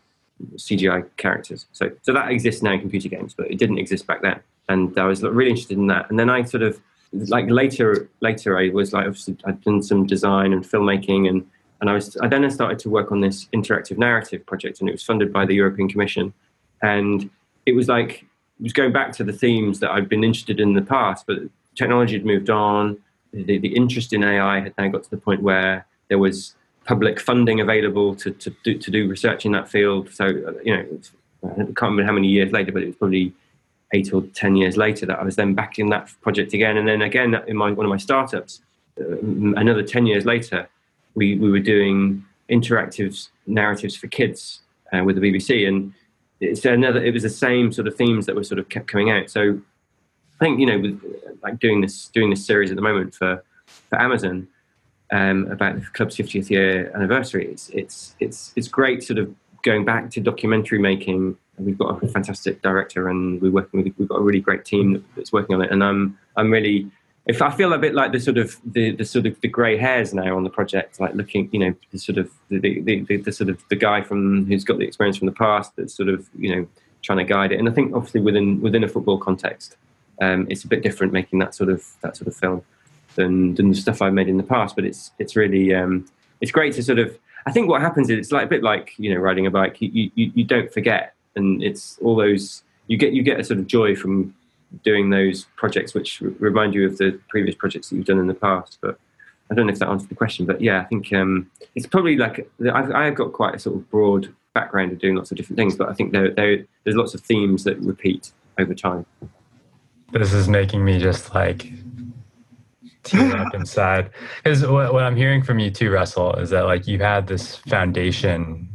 CGI 0.55 1.05
characters. 1.17 1.65
So 1.71 1.91
so 2.01 2.13
that 2.13 2.31
exists 2.31 2.61
now 2.61 2.73
in 2.73 2.79
computer 2.79 3.09
games, 3.09 3.33
but 3.33 3.49
it 3.49 3.57
didn't 3.57 3.77
exist 3.77 4.07
back 4.07 4.21
then. 4.21 4.39
And 4.69 4.97
I 4.97 5.05
was 5.05 5.21
really 5.21 5.49
interested 5.49 5.77
in 5.77 5.87
that. 5.87 6.09
And 6.09 6.17
then 6.17 6.29
I 6.29 6.43
sort 6.43 6.63
of 6.63 6.79
like 7.13 7.49
later 7.49 8.09
later 8.21 8.57
I 8.57 8.69
was 8.69 8.93
like 8.93 9.05
obviously 9.05 9.37
I'd 9.45 9.61
done 9.61 9.83
some 9.83 10.05
design 10.05 10.53
and 10.53 10.63
filmmaking 10.63 11.27
and 11.29 11.45
and 11.81 11.89
I 11.89 11.93
was 11.93 12.15
I 12.21 12.27
then 12.27 12.45
I 12.45 12.49
started 12.49 12.79
to 12.79 12.89
work 12.89 13.11
on 13.11 13.21
this 13.21 13.47
interactive 13.53 13.97
narrative 13.97 14.45
project 14.45 14.79
and 14.79 14.87
it 14.87 14.93
was 14.93 15.03
funded 15.03 15.33
by 15.33 15.45
the 15.45 15.53
European 15.53 15.89
Commission 15.89 16.33
and 16.81 17.29
it 17.65 17.73
was 17.73 17.87
like 17.89 18.23
it 18.59 18.63
was 18.63 18.73
going 18.73 18.93
back 18.93 19.11
to 19.13 19.23
the 19.23 19.33
themes 19.33 19.79
that 19.79 19.91
I'd 19.91 20.07
been 20.07 20.23
interested 20.23 20.59
in, 20.59 20.69
in 20.69 20.75
the 20.75 20.81
past 20.81 21.25
but 21.27 21.39
technology 21.75 22.13
had 22.13 22.25
moved 22.25 22.49
on 22.49 22.97
the, 23.33 23.57
the 23.57 23.75
interest 23.75 24.13
in 24.13 24.23
AI 24.23 24.59
had 24.59 24.73
now 24.77 24.87
got 24.87 25.03
to 25.03 25.09
the 25.09 25.17
point 25.17 25.41
where 25.41 25.85
there 26.09 26.17
was 26.17 26.55
public 26.85 27.19
funding 27.19 27.59
available 27.59 28.15
to, 28.15 28.31
to, 28.31 28.49
do, 28.63 28.77
to 28.77 28.91
do 28.91 29.07
research 29.07 29.45
in 29.45 29.51
that 29.51 29.69
field 29.69 30.09
so 30.11 30.27
you 30.63 30.75
know 30.75 30.85
I 31.43 31.55
can't 31.55 31.81
remember 31.81 32.03
how 32.03 32.11
many 32.11 32.27
years 32.27 32.51
later 32.51 32.71
but 32.71 32.83
it 32.83 32.87
was 32.87 32.95
probably 32.95 33.33
eight 33.93 34.13
or 34.13 34.21
ten 34.33 34.55
years 34.55 34.77
later 34.77 35.05
that 35.05 35.19
I 35.19 35.23
was 35.23 35.35
then 35.35 35.53
back 35.53 35.79
in 35.79 35.89
that 35.89 36.09
project 36.21 36.53
again, 36.53 36.77
and 36.77 36.87
then 36.87 37.01
again 37.01 37.35
in 37.47 37.57
my 37.57 37.71
one 37.71 37.85
of 37.85 37.89
my 37.89 37.97
startups, 37.97 38.61
uh, 38.99 39.17
another 39.55 39.83
ten 39.83 40.05
years 40.05 40.25
later, 40.25 40.67
we 41.15 41.37
we 41.37 41.51
were 41.51 41.59
doing 41.59 42.25
interactive 42.49 43.27
narratives 43.47 43.95
for 43.95 44.07
kids 44.07 44.61
uh, 44.93 45.03
with 45.03 45.19
the 45.19 45.21
BBC, 45.21 45.67
and 45.67 45.93
it's 46.39 46.65
another. 46.65 47.03
It 47.03 47.13
was 47.13 47.23
the 47.23 47.29
same 47.29 47.71
sort 47.71 47.87
of 47.87 47.95
themes 47.95 48.25
that 48.25 48.35
were 48.35 48.43
sort 48.43 48.59
of 48.59 48.69
kept 48.69 48.87
coming 48.87 49.09
out. 49.09 49.29
So 49.29 49.59
I 50.41 50.45
think 50.45 50.59
you 50.59 50.65
know, 50.65 50.79
with 50.79 50.99
like 51.43 51.59
doing 51.59 51.81
this 51.81 52.07
doing 52.07 52.31
this 52.31 52.45
series 52.45 52.71
at 52.71 52.75
the 52.75 52.81
moment 52.81 53.15
for 53.15 53.43
for 53.65 54.01
Amazon. 54.01 54.47
Um, 55.13 55.51
about 55.51 55.75
the 55.75 55.85
club's 55.87 56.15
50th 56.15 56.49
year 56.49 56.89
anniversary, 56.95 57.45
it's 57.51 57.69
it's 57.69 58.15
it's 58.21 58.53
it's 58.55 58.69
great 58.69 59.03
sort 59.03 59.19
of 59.19 59.35
going 59.61 59.83
back 59.83 60.09
to 60.11 60.21
documentary 60.21 60.79
making 60.79 61.37
we've 61.57 61.77
got 61.77 62.03
a 62.03 62.07
fantastic 62.07 62.61
director 62.61 63.09
and 63.09 63.41
we're 63.41 63.51
working 63.51 63.83
with 63.83 63.93
we've 63.97 64.07
got 64.07 64.15
a 64.15 64.21
really 64.21 64.39
great 64.39 64.65
team 64.65 65.03
that's 65.15 65.31
working 65.31 65.55
on 65.55 65.61
it 65.61 65.71
and 65.71 65.83
i'm 65.83 66.17
i'm 66.37 66.51
really 66.51 66.89
if 67.27 67.41
i 67.41 67.51
feel 67.51 67.73
a 67.73 67.77
bit 67.77 67.93
like 67.93 68.11
the 68.11 68.19
sort 68.19 68.37
of 68.37 68.57
the, 68.65 68.91
the 68.95 69.05
sort 69.05 69.25
of 69.25 69.39
the 69.41 69.47
gray 69.47 69.77
hairs 69.77 70.13
now 70.13 70.35
on 70.35 70.43
the 70.43 70.49
project 70.49 70.99
like 70.99 71.13
looking 71.13 71.49
you 71.51 71.59
know 71.59 71.73
the 71.91 71.99
sort 71.99 72.17
of 72.17 72.29
the, 72.49 72.59
the, 72.59 73.01
the, 73.01 73.17
the 73.17 73.31
sort 73.31 73.49
of 73.49 73.63
the 73.69 73.75
guy 73.75 74.01
from 74.01 74.45
who's 74.45 74.63
got 74.63 74.77
the 74.79 74.85
experience 74.85 75.17
from 75.17 75.27
the 75.27 75.33
past 75.33 75.73
that's 75.75 75.93
sort 75.93 76.09
of 76.09 76.27
you 76.37 76.55
know 76.55 76.67
trying 77.01 77.17
to 77.17 77.23
guide 77.23 77.51
it 77.51 77.59
and 77.59 77.69
i 77.69 77.71
think 77.71 77.93
obviously 77.95 78.21
within 78.21 78.59
within 78.61 78.83
a 78.83 78.87
football 78.87 79.17
context 79.17 79.77
um, 80.21 80.47
it's 80.49 80.63
a 80.63 80.67
bit 80.67 80.83
different 80.83 81.11
making 81.11 81.39
that 81.39 81.53
sort 81.53 81.69
of 81.69 81.85
that 82.01 82.15
sort 82.15 82.27
of 82.27 82.35
film 82.35 82.63
than 83.15 83.55
than 83.55 83.69
the 83.69 83.75
stuff 83.75 84.01
i've 84.01 84.13
made 84.13 84.29
in 84.29 84.37
the 84.37 84.43
past 84.43 84.75
but 84.75 84.85
it's 84.85 85.11
it's 85.19 85.35
really 85.35 85.73
um, 85.73 86.05
it's 86.39 86.51
great 86.51 86.73
to 86.73 86.83
sort 86.83 86.99
of 86.99 87.17
I 87.45 87.51
think 87.51 87.67
what 87.67 87.81
happens 87.81 88.09
is 88.11 88.19
it's 88.19 88.31
like 88.31 88.45
a 88.45 88.49
bit 88.49 88.63
like 88.63 88.93
you 88.97 89.13
know 89.13 89.19
riding 89.19 89.47
a 89.47 89.51
bike. 89.51 89.77
You, 89.81 90.11
you, 90.15 90.31
you 90.35 90.43
don't 90.43 90.71
forget 90.71 91.15
and 91.35 91.63
it's 91.63 91.97
all 92.01 92.15
those 92.15 92.63
you 92.87 92.97
get 92.97 93.13
you 93.13 93.23
get 93.23 93.39
a 93.39 93.43
sort 93.43 93.59
of 93.59 93.67
joy 93.67 93.95
from 93.95 94.33
doing 94.83 95.09
those 95.09 95.45
projects 95.55 95.93
which 95.93 96.21
remind 96.21 96.73
you 96.73 96.85
of 96.85 96.97
the 96.97 97.19
previous 97.29 97.55
projects 97.55 97.89
that 97.89 97.95
you've 97.95 98.05
done 98.05 98.19
in 98.19 98.27
the 98.27 98.33
past 98.33 98.77
but 98.81 98.97
i 99.49 99.55
don't 99.55 99.67
know 99.67 99.73
if 99.73 99.79
that 99.79 99.89
answered 99.89 100.09
the 100.09 100.15
question 100.15 100.45
but 100.45 100.61
yeah 100.61 100.79
i 100.79 100.83
think 100.85 101.11
um, 101.13 101.49
it's 101.75 101.87
probably 101.87 102.15
like 102.15 102.49
I've, 102.73 102.91
I've, 102.91 103.15
got 103.15 103.33
quite 103.33 103.55
a 103.55 103.59
sort 103.59 103.75
of 103.75 103.89
broad 103.89 104.33
background 104.53 104.91
of 104.91 104.99
doing 104.99 105.15
lots 105.15 105.31
of 105.31 105.37
different 105.37 105.57
things 105.57 105.75
but 105.75 105.89
i 105.89 105.93
think 105.93 106.13
there, 106.13 106.31
there 106.31 106.65
there's 106.83 106.95
lots 106.95 107.13
of 107.13 107.21
themes 107.21 107.63
that 107.65 107.77
repeat 107.79 108.31
over 108.57 108.73
time 108.73 109.05
this 110.11 110.33
is 110.33 110.47
making 110.47 110.83
me 110.83 110.99
just 110.99 111.33
like 111.33 111.71
tear 113.03 113.37
up 113.37 113.53
inside. 113.53 114.11
Because 114.43 114.65
what, 114.65 114.93
what 114.93 115.03
i'm 115.03 115.15
hearing 115.15 115.43
from 115.43 115.59
you 115.59 115.71
too 115.71 115.91
russell 115.91 116.33
is 116.35 116.49
that 116.49 116.65
like 116.65 116.87
you 116.87 116.99
had 116.99 117.27
this 117.27 117.55
foundation 117.55 118.67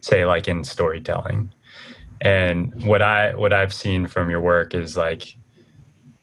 say 0.00 0.24
like 0.24 0.48
in 0.48 0.64
storytelling. 0.64 1.52
And 2.20 2.84
what 2.84 3.02
I 3.02 3.34
what 3.34 3.52
I've 3.52 3.72
seen 3.72 4.06
from 4.06 4.30
your 4.30 4.40
work 4.40 4.74
is 4.74 4.96
like 4.96 5.36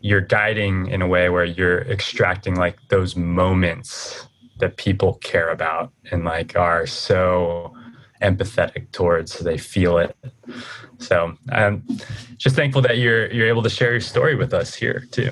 you're 0.01 0.21
guiding 0.21 0.87
in 0.87 1.01
a 1.01 1.07
way 1.07 1.29
where 1.29 1.45
you're 1.45 1.81
extracting 1.81 2.55
like 2.55 2.77
those 2.89 3.15
moments 3.15 4.27
that 4.59 4.77
people 4.77 5.15
care 5.15 5.49
about 5.49 5.91
and 6.11 6.25
like 6.25 6.55
are 6.55 6.85
so 6.85 7.74
empathetic 8.21 8.91
towards 8.91 9.33
so 9.33 9.43
they 9.43 9.57
feel 9.57 9.97
it. 9.97 10.15
So 10.99 11.37
i'm 11.51 11.83
just 12.37 12.55
thankful 12.55 12.81
that 12.83 12.97
you're 12.97 13.31
you're 13.31 13.47
able 13.47 13.63
to 13.63 13.69
share 13.69 13.91
your 13.91 14.01
story 14.01 14.35
with 14.35 14.53
us 14.53 14.73
here 14.73 15.05
too. 15.11 15.31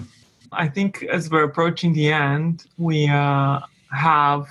I 0.52 0.68
think 0.68 1.04
as 1.04 1.30
we're 1.30 1.44
approaching 1.44 1.94
the 1.94 2.12
end 2.12 2.66
we 2.78 3.08
uh, 3.08 3.60
have 3.92 4.48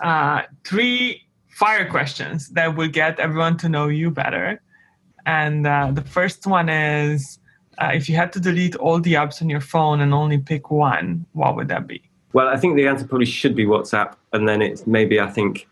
uh, 0.00 0.42
three 0.64 1.22
fire 1.48 1.88
questions 1.90 2.48
that 2.50 2.76
will 2.76 2.88
get 2.88 3.18
everyone 3.18 3.56
to 3.58 3.68
know 3.68 3.88
you 3.88 4.10
better. 4.10 4.60
And 5.26 5.66
uh, 5.66 5.90
the 5.92 6.02
first 6.02 6.46
one 6.46 6.68
is 6.68 7.38
uh, 7.78 7.90
if 7.92 8.08
you 8.08 8.14
had 8.14 8.32
to 8.32 8.40
delete 8.40 8.76
all 8.76 9.00
the 9.00 9.14
apps 9.14 9.42
on 9.42 9.50
your 9.50 9.60
phone 9.60 10.00
and 10.00 10.14
only 10.14 10.38
pick 10.38 10.70
one, 10.70 11.26
what 11.32 11.56
would 11.56 11.68
that 11.68 11.86
be? 11.86 12.00
Well, 12.32 12.48
I 12.48 12.56
think 12.56 12.76
the 12.76 12.86
answer 12.86 13.06
probably 13.06 13.26
should 13.26 13.56
be 13.56 13.64
WhatsApp, 13.64 14.14
and 14.32 14.48
then 14.48 14.62
it's 14.62 14.86
maybe 14.86 15.18
I 15.18 15.28
think 15.30 15.66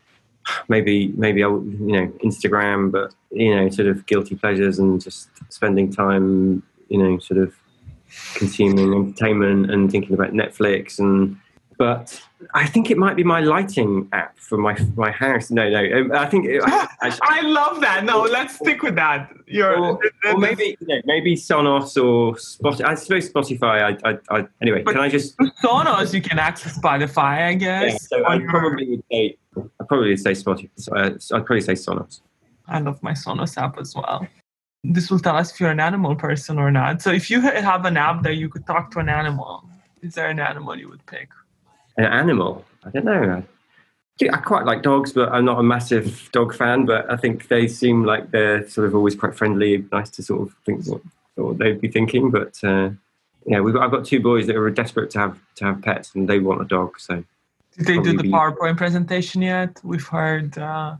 maybe 0.68 1.08
maybe 1.08 1.42
I 1.42 1.48
you 1.48 1.92
know 1.92 2.06
Instagram, 2.24 2.90
but 2.90 3.14
you 3.30 3.54
know 3.54 3.68
sort 3.70 3.88
of 3.88 4.06
guilty 4.06 4.34
pleasures 4.34 4.78
and 4.78 5.00
just 5.00 5.28
spending 5.52 5.92
time 5.92 6.62
you 6.88 7.02
know 7.02 7.18
sort 7.18 7.40
of 7.40 7.54
consuming 8.34 8.92
entertainment 8.92 9.70
and 9.70 9.90
thinking 9.90 10.14
about 10.14 10.32
Netflix 10.32 10.98
and 10.98 11.36
but 11.78 12.20
I 12.52 12.66
think 12.66 12.90
it 12.90 12.98
might 12.98 13.16
be 13.16 13.24
my 13.24 13.40
lighting 13.40 14.08
app 14.12 14.38
for 14.38 14.58
my 14.58 14.76
my 14.94 15.10
house. 15.10 15.50
No, 15.50 15.68
no, 15.68 15.98
um, 15.98 16.12
I 16.12 16.26
think 16.26 16.46
it, 16.46 16.62
actually, 16.66 17.20
I 17.22 17.40
love 17.40 17.80
that. 17.80 18.04
No, 18.04 18.22
let's 18.22 18.56
stick 18.56 18.82
with 18.82 18.94
that. 18.96 19.32
You're, 19.46 19.78
or, 19.78 20.00
or 20.26 20.38
maybe 20.38 20.76
you 20.80 20.86
know, 20.86 21.00
maybe 21.06 21.34
Sonos 21.34 21.96
or 21.96 22.34
Spotify. 22.34 22.84
I 22.84 22.94
suppose 22.94 23.30
Spotify. 23.30 23.98
I, 24.04 24.10
I, 24.10 24.18
I 24.30 24.46
anyway. 24.60 24.82
But 24.82 24.92
can 24.92 25.00
I 25.00 25.08
just 25.08 25.36
Sonos? 25.62 26.12
You 26.12 26.20
can 26.20 26.38
access 26.38 26.78
Spotify, 26.78 27.46
I 27.46 27.54
guess. 27.54 27.92
Yeah, 27.92 28.18
so 28.18 28.26
I 28.26 28.38
probably 28.40 28.90
would 28.90 29.04
say 29.10 29.36
I 29.56 29.84
probably 29.88 30.16
say 30.16 30.32
Spotify. 30.32 30.68
Uh, 30.92 31.36
I'd 31.36 31.46
probably 31.46 31.62
say 31.62 31.72
Sonos. 31.72 32.20
I 32.68 32.80
love 32.80 33.02
my 33.02 33.12
Sonos 33.12 33.56
app 33.56 33.78
as 33.78 33.94
well. 33.94 34.26
This 34.84 35.10
will 35.10 35.20
tell 35.20 35.36
us 35.36 35.52
if 35.52 35.60
you're 35.60 35.70
an 35.70 35.80
animal 35.80 36.14
person 36.14 36.58
or 36.58 36.70
not. 36.70 37.00
So 37.00 37.10
if 37.12 37.30
you 37.30 37.40
have 37.40 37.84
an 37.86 37.96
app 37.96 38.22
that 38.24 38.34
you 38.34 38.48
could 38.48 38.66
talk 38.66 38.90
to 38.92 38.98
an 38.98 39.08
animal, 39.08 39.64
is 40.02 40.14
there 40.14 40.28
an 40.28 40.38
animal 40.38 40.76
you 40.76 40.88
would 40.88 41.04
pick? 41.06 41.30
An 41.96 42.04
animal. 42.04 42.64
I 42.84 42.90
don't 42.90 43.04
know. 43.04 43.42
I 44.22 44.36
quite 44.38 44.64
like 44.64 44.82
dogs, 44.82 45.12
but 45.12 45.30
I'm 45.30 45.44
not 45.44 45.58
a 45.58 45.62
massive 45.62 46.30
dog 46.32 46.54
fan. 46.54 46.86
But 46.86 47.10
I 47.10 47.16
think 47.16 47.48
they 47.48 47.68
seem 47.68 48.04
like 48.04 48.30
they're 48.30 48.68
sort 48.68 48.86
of 48.86 48.94
always 48.94 49.14
quite 49.14 49.34
friendly, 49.34 49.84
nice 49.92 50.10
to 50.10 50.22
sort 50.22 50.42
of 50.42 50.54
think 50.64 50.86
what, 50.86 51.02
what 51.34 51.58
they'd 51.58 51.80
be 51.80 51.88
thinking. 51.88 52.30
But 52.30 52.58
uh, 52.64 52.90
yeah, 53.46 53.60
we've 53.60 53.74
got, 53.74 53.84
I've 53.84 53.90
got 53.90 54.06
two 54.06 54.20
boys 54.20 54.46
that 54.46 54.56
are 54.56 54.70
desperate 54.70 55.10
to 55.10 55.18
have 55.18 55.38
to 55.56 55.64
have 55.66 55.82
pets, 55.82 56.14
and 56.14 56.28
they 56.28 56.38
want 56.38 56.62
a 56.62 56.64
dog. 56.64 56.98
So 56.98 57.24
did 57.76 57.86
they 57.86 57.98
do 57.98 58.16
the 58.16 58.22
be... 58.22 58.30
PowerPoint 58.30 58.78
presentation 58.78 59.42
yet? 59.42 59.80
We've 59.84 60.06
heard. 60.06 60.56
Uh, 60.56 60.96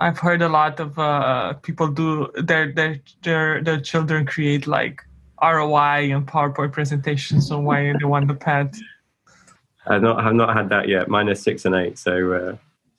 I've 0.00 0.18
heard 0.18 0.42
a 0.42 0.48
lot 0.48 0.80
of 0.80 0.98
uh, 0.98 1.54
people 1.54 1.88
do 1.88 2.30
their 2.36 2.72
their 2.72 3.00
their 3.22 3.62
their 3.62 3.80
children 3.80 4.24
create 4.24 4.66
like 4.66 5.02
ROI 5.42 6.14
and 6.14 6.26
PowerPoint 6.26 6.72
presentations 6.72 7.50
on 7.50 7.64
why 7.64 7.92
they 7.98 8.04
want 8.04 8.28
the 8.28 8.34
pet. 8.34 8.74
I've 9.88 10.02
not 10.02 10.22
have 10.22 10.34
not 10.34 10.54
had 10.54 10.68
that 10.68 10.88
yet. 10.88 11.08
Mine 11.08 11.28
is 11.28 11.42
six 11.42 11.64
and 11.64 11.74
eight, 11.74 11.98
so 11.98 12.32
uh, 12.32 12.56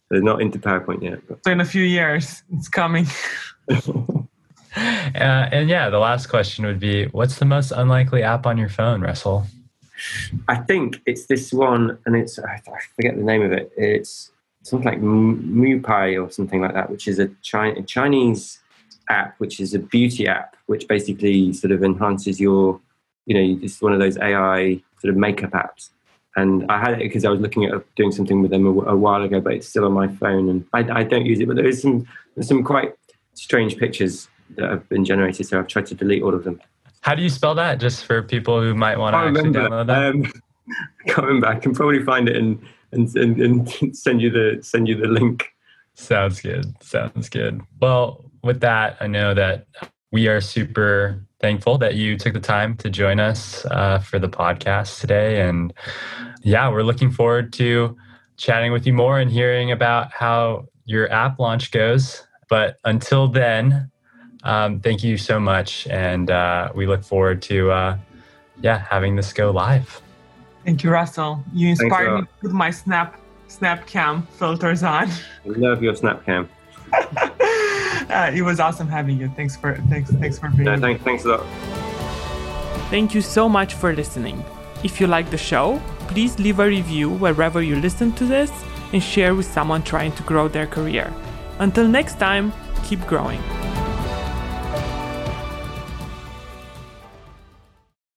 they're 0.09 0.21
not 0.21 0.41
into 0.41 0.59
PowerPoint 0.59 1.03
yet. 1.03 1.19
But. 1.27 1.43
So 1.43 1.51
in 1.51 1.61
a 1.61 1.65
few 1.65 1.83
years, 1.83 2.43
it's 2.53 2.67
coming. 2.67 3.05
uh, 3.69 4.25
and 4.75 5.69
yeah, 5.69 5.89
the 5.89 5.99
last 5.99 6.27
question 6.27 6.65
would 6.65 6.79
be, 6.79 7.05
what's 7.07 7.37
the 7.37 7.45
most 7.45 7.71
unlikely 7.71 8.23
app 8.23 8.45
on 8.45 8.57
your 8.57 8.69
phone, 8.69 9.01
Russell? 9.01 9.45
I 10.47 10.55
think 10.55 11.01
it's 11.05 11.25
this 11.25 11.53
one, 11.53 11.97
and 12.05 12.15
it's 12.15 12.39
I 12.39 12.59
forget 12.95 13.15
the 13.15 13.23
name 13.23 13.41
of 13.41 13.51
it. 13.51 13.71
It's 13.77 14.31
something 14.63 14.87
like 14.87 15.01
MuPi 15.01 16.23
or 16.23 16.31
something 16.31 16.61
like 16.61 16.73
that, 16.73 16.89
which 16.89 17.07
is 17.07 17.19
a, 17.19 17.29
Chi- 17.49 17.69
a 17.69 17.83
Chinese 17.83 18.59
app, 19.09 19.35
which 19.39 19.59
is 19.59 19.73
a 19.73 19.79
beauty 19.79 20.27
app, 20.27 20.55
which 20.67 20.87
basically 20.87 21.53
sort 21.53 21.71
of 21.71 21.83
enhances 21.83 22.39
your, 22.39 22.79
you 23.25 23.35
know, 23.35 23.59
it's 23.63 23.81
one 23.81 23.93
of 23.93 23.99
those 23.99 24.17
AI 24.17 24.81
sort 25.01 25.11
of 25.11 25.17
makeup 25.17 25.51
apps 25.51 25.89
and 26.35 26.69
I 26.69 26.79
had 26.79 26.93
it 26.93 26.99
because 26.99 27.25
I 27.25 27.29
was 27.29 27.39
looking 27.39 27.65
at 27.65 27.83
doing 27.95 28.11
something 28.11 28.41
with 28.41 28.51
them 28.51 28.65
a, 28.65 28.69
a, 28.69 28.95
while 28.95 29.23
ago, 29.23 29.41
but 29.41 29.53
it's 29.53 29.67
still 29.67 29.85
on 29.85 29.93
my 29.93 30.07
phone, 30.07 30.49
and 30.49 30.65
I, 30.73 30.99
I 30.99 31.03
don't 31.03 31.25
use 31.25 31.39
it. 31.39 31.47
But 31.47 31.55
there 31.55 31.67
is 31.67 31.81
some 31.81 32.07
some 32.41 32.63
quite 32.63 32.93
strange 33.33 33.77
pictures 33.77 34.29
that 34.55 34.69
have 34.69 34.87
been 34.89 35.05
generated, 35.05 35.47
so 35.47 35.59
I've 35.59 35.67
tried 35.67 35.87
to 35.87 35.95
delete 35.95 36.23
all 36.23 36.33
of 36.33 36.43
them. 36.43 36.61
How 37.01 37.15
do 37.15 37.23
you 37.23 37.29
spell 37.29 37.55
that, 37.55 37.79
just 37.79 38.05
for 38.05 38.21
people 38.21 38.61
who 38.61 38.75
might 38.75 38.97
want 38.97 39.13
to 39.13 39.17
actually 39.17 39.51
download 39.51 39.87
that? 39.87 40.05
Um, 40.05 40.31
coming 41.07 41.41
back, 41.41 41.57
I 41.57 41.59
can 41.59 41.73
probably 41.73 42.03
find 42.03 42.29
it 42.29 42.35
and, 42.35 42.61
and 42.91 43.15
and, 43.15 43.41
and 43.41 43.95
send 43.95 44.21
you 44.21 44.29
the 44.29 44.59
send 44.61 44.87
you 44.87 44.95
the 44.95 45.07
link. 45.07 45.53
Sounds 45.95 46.41
good. 46.41 46.73
Sounds 46.81 47.27
good. 47.27 47.61
Well, 47.81 48.23
with 48.43 48.61
that, 48.61 48.97
I 49.01 49.07
know 49.07 49.33
that 49.33 49.67
we 50.11 50.27
are 50.27 50.39
super 50.39 51.21
thankful 51.39 51.77
that 51.77 51.95
you 51.95 52.17
took 52.17 52.33
the 52.33 52.39
time 52.39 52.75
to 52.77 52.89
join 52.89 53.19
us 53.19 53.65
uh, 53.67 53.99
for 53.99 54.19
the 54.19 54.29
podcast 54.29 54.99
today. 54.99 55.41
And 55.41 55.73
yeah, 56.41 56.69
we're 56.69 56.83
looking 56.83 57.11
forward 57.11 57.53
to 57.53 57.95
chatting 58.37 58.71
with 58.71 58.85
you 58.85 58.93
more 58.93 59.19
and 59.19 59.31
hearing 59.31 59.71
about 59.71 60.11
how 60.11 60.65
your 60.85 61.11
app 61.11 61.39
launch 61.39 61.71
goes. 61.71 62.25
But 62.49 62.77
until 62.83 63.27
then, 63.27 63.91
um, 64.43 64.79
thank 64.79 65.03
you 65.03 65.17
so 65.17 65.39
much. 65.39 65.87
And 65.87 66.31
uh, 66.31 66.71
we 66.73 66.87
look 66.87 67.03
forward 67.03 67.41
to, 67.43 67.71
uh, 67.71 67.97
yeah, 68.61 68.77
having 68.77 69.15
this 69.15 69.33
go 69.33 69.51
live. 69.51 70.01
Thank 70.65 70.83
you, 70.83 70.89
Russell. 70.89 71.43
You 71.53 71.69
inspired 71.69 72.09
Thanks, 72.09 72.21
me 72.21 72.27
to 72.27 72.47
put 72.49 72.51
my 72.51 72.71
Snap 72.71 73.19
Snap 73.47 73.87
Cam 73.87 74.27
filters 74.33 74.83
on. 74.83 75.09
I 75.09 75.17
love 75.45 75.81
your 75.81 75.95
Snap 75.95 76.23
Cam. 76.25 76.47
uh, 78.09 78.31
it 78.33 78.41
was 78.41 78.59
awesome 78.59 78.87
having 78.87 79.19
you. 79.19 79.29
Thanks 79.35 79.55
for 79.55 79.75
thanks 79.89 80.11
thanks 80.11 80.39
for 80.39 80.49
being. 80.49 80.65
No, 80.65 80.77
thanks 80.77 81.03
thanks 81.03 81.25
a 81.25 81.29
lot. 81.29 81.45
Thank 82.89 83.13
you 83.13 83.21
so 83.21 83.47
much 83.47 83.73
for 83.75 83.93
listening. 83.93 84.43
If 84.83 84.99
you 84.99 85.07
like 85.07 85.29
the 85.29 85.37
show, 85.37 85.81
please 86.07 86.39
leave 86.39 86.59
a 86.59 86.65
review 86.65 87.09
wherever 87.09 87.61
you 87.61 87.75
listen 87.75 88.11
to 88.13 88.25
this 88.25 88.51
and 88.93 89.03
share 89.03 89.35
with 89.35 89.45
someone 89.45 89.83
trying 89.83 90.13
to 90.13 90.23
grow 90.23 90.47
their 90.47 90.65
career. 90.65 91.13
Until 91.59 91.87
next 91.87 92.17
time, 92.17 92.51
keep 92.83 93.05
growing. 93.05 93.41